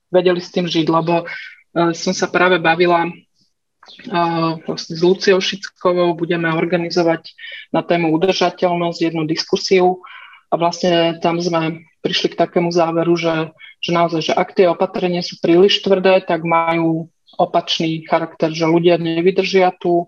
vedeli 0.09 0.41
s 0.41 0.49
tým 0.49 0.65
žiť, 0.65 0.87
lebo 0.89 1.25
uh, 1.25 1.91
som 1.93 2.13
sa 2.17 2.25
práve 2.25 2.57
bavila 2.57 3.05
uh, 3.05 4.57
vlastne 4.65 4.93
s 4.97 5.01
Luciou 5.05 5.37
Šickovou, 5.37 6.17
budeme 6.17 6.49
organizovať 6.49 7.29
na 7.69 7.85
tému 7.85 8.09
udržateľnosť 8.17 8.99
jednu 9.11 9.29
diskusiu 9.29 10.01
a 10.49 10.57
vlastne 10.57 11.21
tam 11.21 11.37
sme 11.37 11.85
prišli 12.01 12.33
k 12.33 12.39
takému 12.39 12.69
záveru, 12.69 13.17
že, 13.17 13.53
že 13.81 13.91
naozaj, 13.93 14.21
že 14.29 14.33
ak 14.33 14.49
tie 14.53 14.69
opatrenia 14.69 15.25
sú 15.25 15.41
príliš 15.41 15.81
tvrdé, 15.81 16.21
tak 16.21 16.45
majú 16.45 17.09
opačný 17.35 18.05
charakter, 18.05 18.53
že 18.53 18.69
ľudia 18.69 18.95
nevydržia 19.01 19.73
tu 19.75 20.07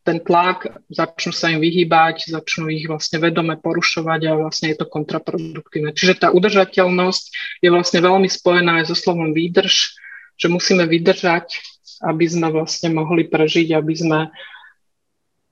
ten 0.00 0.18
tlak, 0.24 0.80
začnú 0.88 1.32
sa 1.32 1.52
im 1.52 1.60
vyhýbať, 1.60 2.32
začnú 2.32 2.72
ich 2.72 2.88
vlastne 2.88 3.20
vedome 3.20 3.60
porušovať 3.60 4.20
a 4.26 4.38
vlastne 4.40 4.72
je 4.72 4.80
to 4.80 4.86
kontraproduktívne. 4.88 5.92
Čiže 5.92 6.24
tá 6.24 6.28
udržateľnosť 6.32 7.24
je 7.60 7.68
vlastne 7.68 8.00
veľmi 8.00 8.28
spojená 8.28 8.80
aj 8.80 8.88
so 8.88 8.96
slovom 8.96 9.36
výdrž, 9.36 9.92
že 10.40 10.46
musíme 10.48 10.88
vydržať, 10.88 11.60
aby 12.00 12.24
sme 12.24 12.48
vlastne 12.48 12.96
mohli 12.96 13.28
prežiť, 13.28 13.76
aby 13.76 13.94
sme 13.94 14.20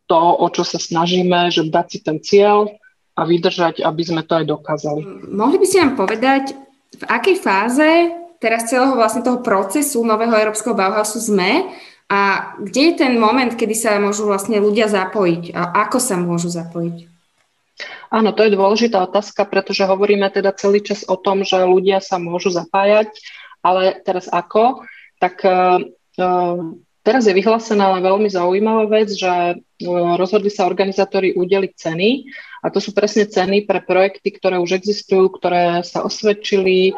to, 0.09 0.17
o 0.17 0.49
čo 0.49 0.65
sa 0.65 0.81
snažíme, 0.81 1.53
že 1.53 1.69
dať 1.69 1.87
si 1.93 1.99
ten 2.01 2.17
cieľ 2.25 2.73
a 3.13 3.29
vydržať, 3.29 3.85
aby 3.85 4.03
sme 4.03 4.25
to 4.25 4.41
aj 4.41 4.49
dokázali. 4.49 5.29
Mohli 5.29 5.57
by 5.61 5.67
ste 5.69 5.79
nám 5.85 5.95
povedať, 6.01 6.57
v 6.97 7.05
akej 7.05 7.37
fáze 7.37 7.89
teraz 8.41 8.71
celého 8.71 8.97
vlastne 8.97 9.21
toho 9.21 9.45
procesu 9.45 10.01
nového 10.01 10.33
európskeho 10.33 10.73
Bauhausu 10.73 11.21
sme 11.21 11.69
a 12.09 12.53
kde 12.57 12.81
je 12.93 12.95
ten 13.05 13.21
moment, 13.21 13.53
kedy 13.53 13.77
sa 13.77 14.01
môžu 14.01 14.25
vlastne 14.25 14.57
ľudia 14.57 14.89
zapojiť 14.89 15.53
a 15.53 15.85
ako 15.85 15.99
sa 16.01 16.17
môžu 16.17 16.49
zapojiť? 16.49 17.05
Áno, 18.09 18.33
to 18.33 18.49
je 18.49 18.57
dôležitá 18.57 19.05
otázka, 19.05 19.45
pretože 19.45 19.85
hovoríme 19.85 20.25
teda 20.33 20.57
celý 20.57 20.81
čas 20.81 21.05
o 21.05 21.21
tom, 21.21 21.45
že 21.45 21.61
ľudia 21.61 22.01
sa 22.01 22.17
môžu 22.17 22.49
zapájať, 22.49 23.13
ale 23.61 24.01
teraz 24.01 24.25
ako? 24.33 24.89
Tak 25.21 25.45
uh, 25.45 25.85
teraz 27.05 27.23
je 27.29 27.37
vyhlásená 27.37 27.93
ale 27.93 28.01
veľmi 28.01 28.33
zaujímavá 28.33 28.89
vec, 28.89 29.13
že 29.13 29.61
uh, 29.61 30.17
rozhodli 30.17 30.49
sa 30.49 30.65
organizátori 30.65 31.37
udeliť 31.37 31.73
ceny 31.77 32.25
a 32.65 32.73
to 32.73 32.81
sú 32.81 32.97
presne 32.97 33.29
ceny 33.29 33.69
pre 33.69 33.85
projekty, 33.85 34.33
ktoré 34.33 34.57
už 34.57 34.81
existujú, 34.81 35.29
ktoré 35.29 35.85
sa 35.85 36.03
osvedčili, 36.03 36.97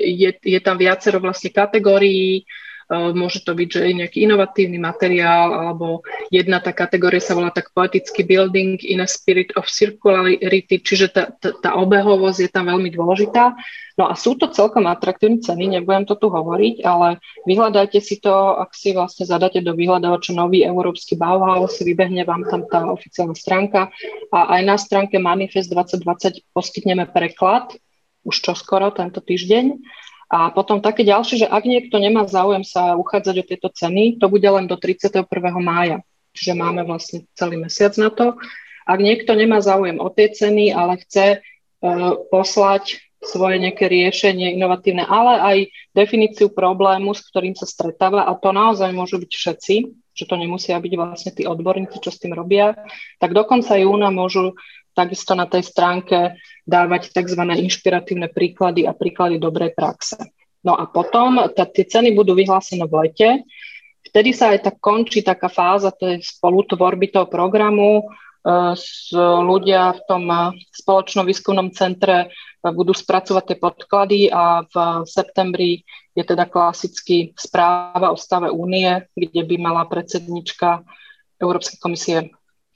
je, 0.00 0.30
je 0.32 0.60
tam 0.64 0.80
viacero 0.80 1.20
vlastne 1.20 1.52
kategórií, 1.52 2.48
môže 2.90 3.46
to 3.46 3.54
byť, 3.54 3.68
že 3.70 3.80
je 3.86 3.98
nejaký 4.02 4.18
inovatívny 4.26 4.82
materiál, 4.82 5.54
alebo 5.54 6.02
jedna 6.34 6.58
tá 6.58 6.74
kategória 6.74 7.22
sa 7.22 7.38
volá 7.38 7.54
tak 7.54 7.70
poetický 7.70 8.26
building 8.26 8.82
in 8.82 8.98
a 8.98 9.06
spirit 9.06 9.54
of 9.54 9.70
circularity, 9.70 10.82
čiže 10.82 11.14
tá, 11.14 11.30
tá 11.38 11.70
obehovosť 11.78 12.38
je 12.42 12.50
tam 12.50 12.66
veľmi 12.66 12.90
dôležitá. 12.90 13.54
No 13.94 14.10
a 14.10 14.18
sú 14.18 14.34
to 14.34 14.50
celkom 14.50 14.90
atraktívne 14.90 15.38
ceny, 15.38 15.78
nebudem 15.78 16.08
to 16.08 16.18
tu 16.18 16.32
hovoriť, 16.32 16.82
ale 16.82 17.22
vyhľadajte 17.46 18.00
si 18.02 18.18
to, 18.18 18.58
ak 18.58 18.74
si 18.74 18.90
vlastne 18.90 19.28
zadáte 19.28 19.62
do 19.62 19.76
vyhľadávača 19.76 20.34
nový 20.34 20.66
európsky 20.66 21.14
Bauhaus, 21.14 21.78
vybehne 21.78 22.26
vám 22.26 22.48
tam 22.48 22.66
tá 22.66 22.90
oficiálna 22.90 23.36
stránka 23.38 23.92
a 24.34 24.38
aj 24.58 24.60
na 24.66 24.76
stránke 24.80 25.20
Manifest 25.22 25.70
2020 25.70 26.42
poskytneme 26.50 27.06
preklad, 27.12 27.76
už 28.24 28.34
čoskoro 28.40 28.90
tento 28.92 29.22
týždeň 29.22 29.78
a 30.30 30.54
potom 30.54 30.78
také 30.78 31.02
ďalšie, 31.02 31.42
že 31.42 31.50
ak 31.50 31.66
niekto 31.66 31.98
nemá 31.98 32.22
záujem 32.22 32.62
sa 32.62 32.94
uchádzať 32.94 33.34
o 33.42 33.44
tieto 33.44 33.68
ceny, 33.74 34.22
to 34.22 34.30
bude 34.30 34.46
len 34.46 34.70
do 34.70 34.78
31. 34.78 35.26
mája. 35.58 36.06
Čiže 36.38 36.54
máme 36.54 36.86
vlastne 36.86 37.26
celý 37.34 37.58
mesiac 37.58 37.90
na 37.98 38.14
to. 38.14 38.38
Ak 38.86 39.02
niekto 39.02 39.34
nemá 39.34 39.58
záujem 39.58 39.98
o 39.98 40.06
tie 40.06 40.30
ceny, 40.30 40.70
ale 40.70 41.02
chce 41.02 41.42
uh, 41.42 42.14
poslať 42.30 43.02
svoje 43.20 43.60
nejaké 43.60 43.90
riešenie 43.90 44.56
inovatívne, 44.56 45.04
ale 45.04 45.32
aj 45.42 45.58
definíciu 45.92 46.48
problému, 46.48 47.12
s 47.12 47.26
ktorým 47.26 47.52
sa 47.52 47.68
stretáva, 47.68 48.24
a 48.24 48.32
to 48.38 48.54
naozaj 48.54 48.88
môžu 48.96 49.20
byť 49.20 49.32
všetci, 49.34 49.74
že 50.16 50.24
to 50.24 50.34
nemusia 50.40 50.80
byť 50.80 50.92
vlastne 50.96 51.30
tí 51.34 51.44
odborníci, 51.44 52.00
čo 52.00 52.08
s 52.08 52.22
tým 52.22 52.32
robia, 52.32 52.78
tak 53.20 53.36
do 53.36 53.44
konca 53.44 53.76
júna 53.76 54.08
môžu 54.08 54.56
takisto 55.00 55.32
na 55.32 55.48
tej 55.48 55.64
stránke 55.64 56.36
dávať 56.68 57.16
tzv. 57.16 57.40
inšpiratívne 57.40 58.28
príklady 58.28 58.84
a 58.84 58.92
príklady 58.92 59.40
dobrej 59.40 59.72
praxe. 59.72 60.20
No 60.60 60.76
a 60.76 60.84
potom 60.84 61.40
tá, 61.56 61.64
tie 61.64 61.88
ceny 61.88 62.12
budú 62.12 62.36
vyhlásené 62.36 62.84
v 62.84 62.94
lete. 63.00 63.28
Vtedy 64.04 64.36
sa 64.36 64.52
aj 64.52 64.68
tak 64.68 64.76
končí 64.76 65.24
taká 65.24 65.48
fáza 65.48 65.88
tej 65.88 66.20
spolutvorby 66.20 67.08
toho 67.08 67.32
programu. 67.32 68.04
E, 68.04 68.76
s 68.76 69.08
ľudia 69.16 69.96
v 69.96 70.00
tom 70.04 70.24
spoločnom 70.68 71.24
výskumnom 71.24 71.72
centre 71.72 72.28
budú 72.60 72.92
spracovať 72.92 73.44
tie 73.48 73.56
podklady 73.56 74.20
a 74.28 74.68
v 74.68 74.74
septembri 75.08 75.80
je 76.12 76.24
teda 76.28 76.44
klasicky 76.44 77.32
správa 77.32 78.12
o 78.12 78.20
stave 78.20 78.52
únie, 78.52 79.08
kde 79.16 79.42
by 79.48 79.56
mala 79.56 79.88
predsednička 79.88 80.84
Európskej 81.40 81.78
komisie 81.80 82.16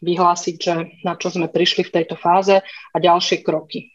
vyhlásiť, 0.04 0.56
že 0.60 0.74
na 1.02 1.16
čo 1.16 1.32
sme 1.32 1.48
prišli 1.48 1.88
v 1.88 1.94
tejto 2.00 2.20
fáze 2.20 2.60
a 2.60 2.96
ďalšie 3.00 3.40
kroky. 3.40 3.94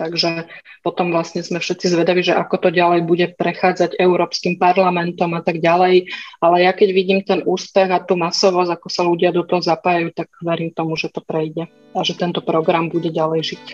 Takže 0.00 0.48
potom 0.80 1.12
vlastne 1.12 1.44
sme 1.44 1.60
všetci 1.60 1.92
zvedaví, 1.92 2.24
že 2.24 2.32
ako 2.32 2.56
to 2.56 2.68
ďalej 2.72 3.04
bude 3.04 3.26
prechádzať 3.36 4.00
Európskym 4.00 4.56
parlamentom 4.56 5.36
a 5.36 5.44
tak 5.44 5.60
ďalej. 5.60 6.08
Ale 6.40 6.56
ja 6.64 6.72
keď 6.72 6.88
vidím 6.96 7.20
ten 7.20 7.44
úspech 7.44 7.92
a 7.92 8.00
tú 8.00 8.16
masovosť, 8.16 8.80
ako 8.80 8.88
sa 8.88 9.04
ľudia 9.04 9.28
do 9.28 9.44
toho 9.44 9.60
zapájajú, 9.60 10.16
tak 10.16 10.32
verím 10.40 10.72
tomu, 10.72 10.96
že 10.96 11.12
to 11.12 11.20
prejde 11.20 11.68
a 11.68 12.00
že 12.00 12.16
tento 12.16 12.40
program 12.40 12.88
bude 12.88 13.12
ďalej 13.12 13.52
žiť. 13.52 13.64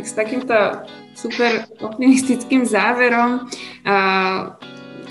Tak 0.00 0.04
s 0.08 0.14
takýmto 0.16 0.56
super 1.12 1.68
optimistickým 1.84 2.64
záverom 2.64 3.44
uh, 3.84 4.56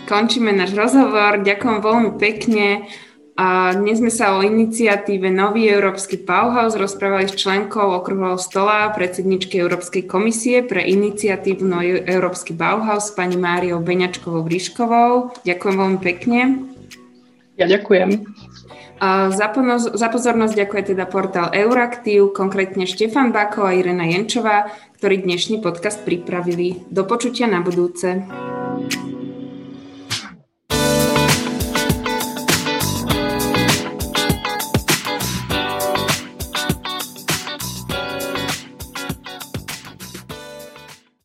končíme 0.10 0.50
náš 0.58 0.74
rozhovor. 0.74 1.46
Ďakujem 1.46 1.80
veľmi 1.86 2.12
pekne. 2.18 2.90
A 3.34 3.74
dnes 3.74 3.98
sme 3.98 4.14
sa 4.14 4.38
o 4.38 4.46
iniciatíve 4.46 5.26
Nový 5.34 5.66
Európsky 5.66 6.22
Bauhaus 6.22 6.78
rozprávali 6.78 7.26
s 7.26 7.34
členkou 7.34 7.82
okruhového 7.98 8.38
stola 8.38 8.94
predsedničky 8.94 9.58
Európskej 9.58 10.06
komisie 10.06 10.62
pre 10.62 10.86
iniciatívu 10.86 11.66
Nový 11.66 12.06
Európsky 12.06 12.54
Bauhaus 12.54 13.10
pani 13.10 13.34
Máriou 13.34 13.82
Beňačkovou 13.82 14.46
Bríškovou. 14.46 15.34
Ďakujem 15.50 15.76
veľmi 15.82 16.00
pekne. 16.06 16.40
Ja 17.58 17.66
ďakujem. 17.66 18.22
Za, 19.34 19.48
pono- 19.50 19.82
za 19.82 20.08
pozornosť 20.14 20.54
ďakuje 20.54 20.82
teda 20.94 21.10
portál 21.10 21.50
Euraktiv, 21.58 22.38
konkrétne 22.38 22.86
Štefan 22.86 23.34
Bako 23.34 23.66
a 23.66 23.74
Irena 23.74 24.06
Jenčová, 24.14 24.70
ktorí 25.02 25.26
dnešný 25.26 25.58
podcast 25.58 26.06
pripravili. 26.06 26.86
Do 26.94 27.02
počutia 27.02 27.50
na 27.50 27.66
budúce. 27.66 28.22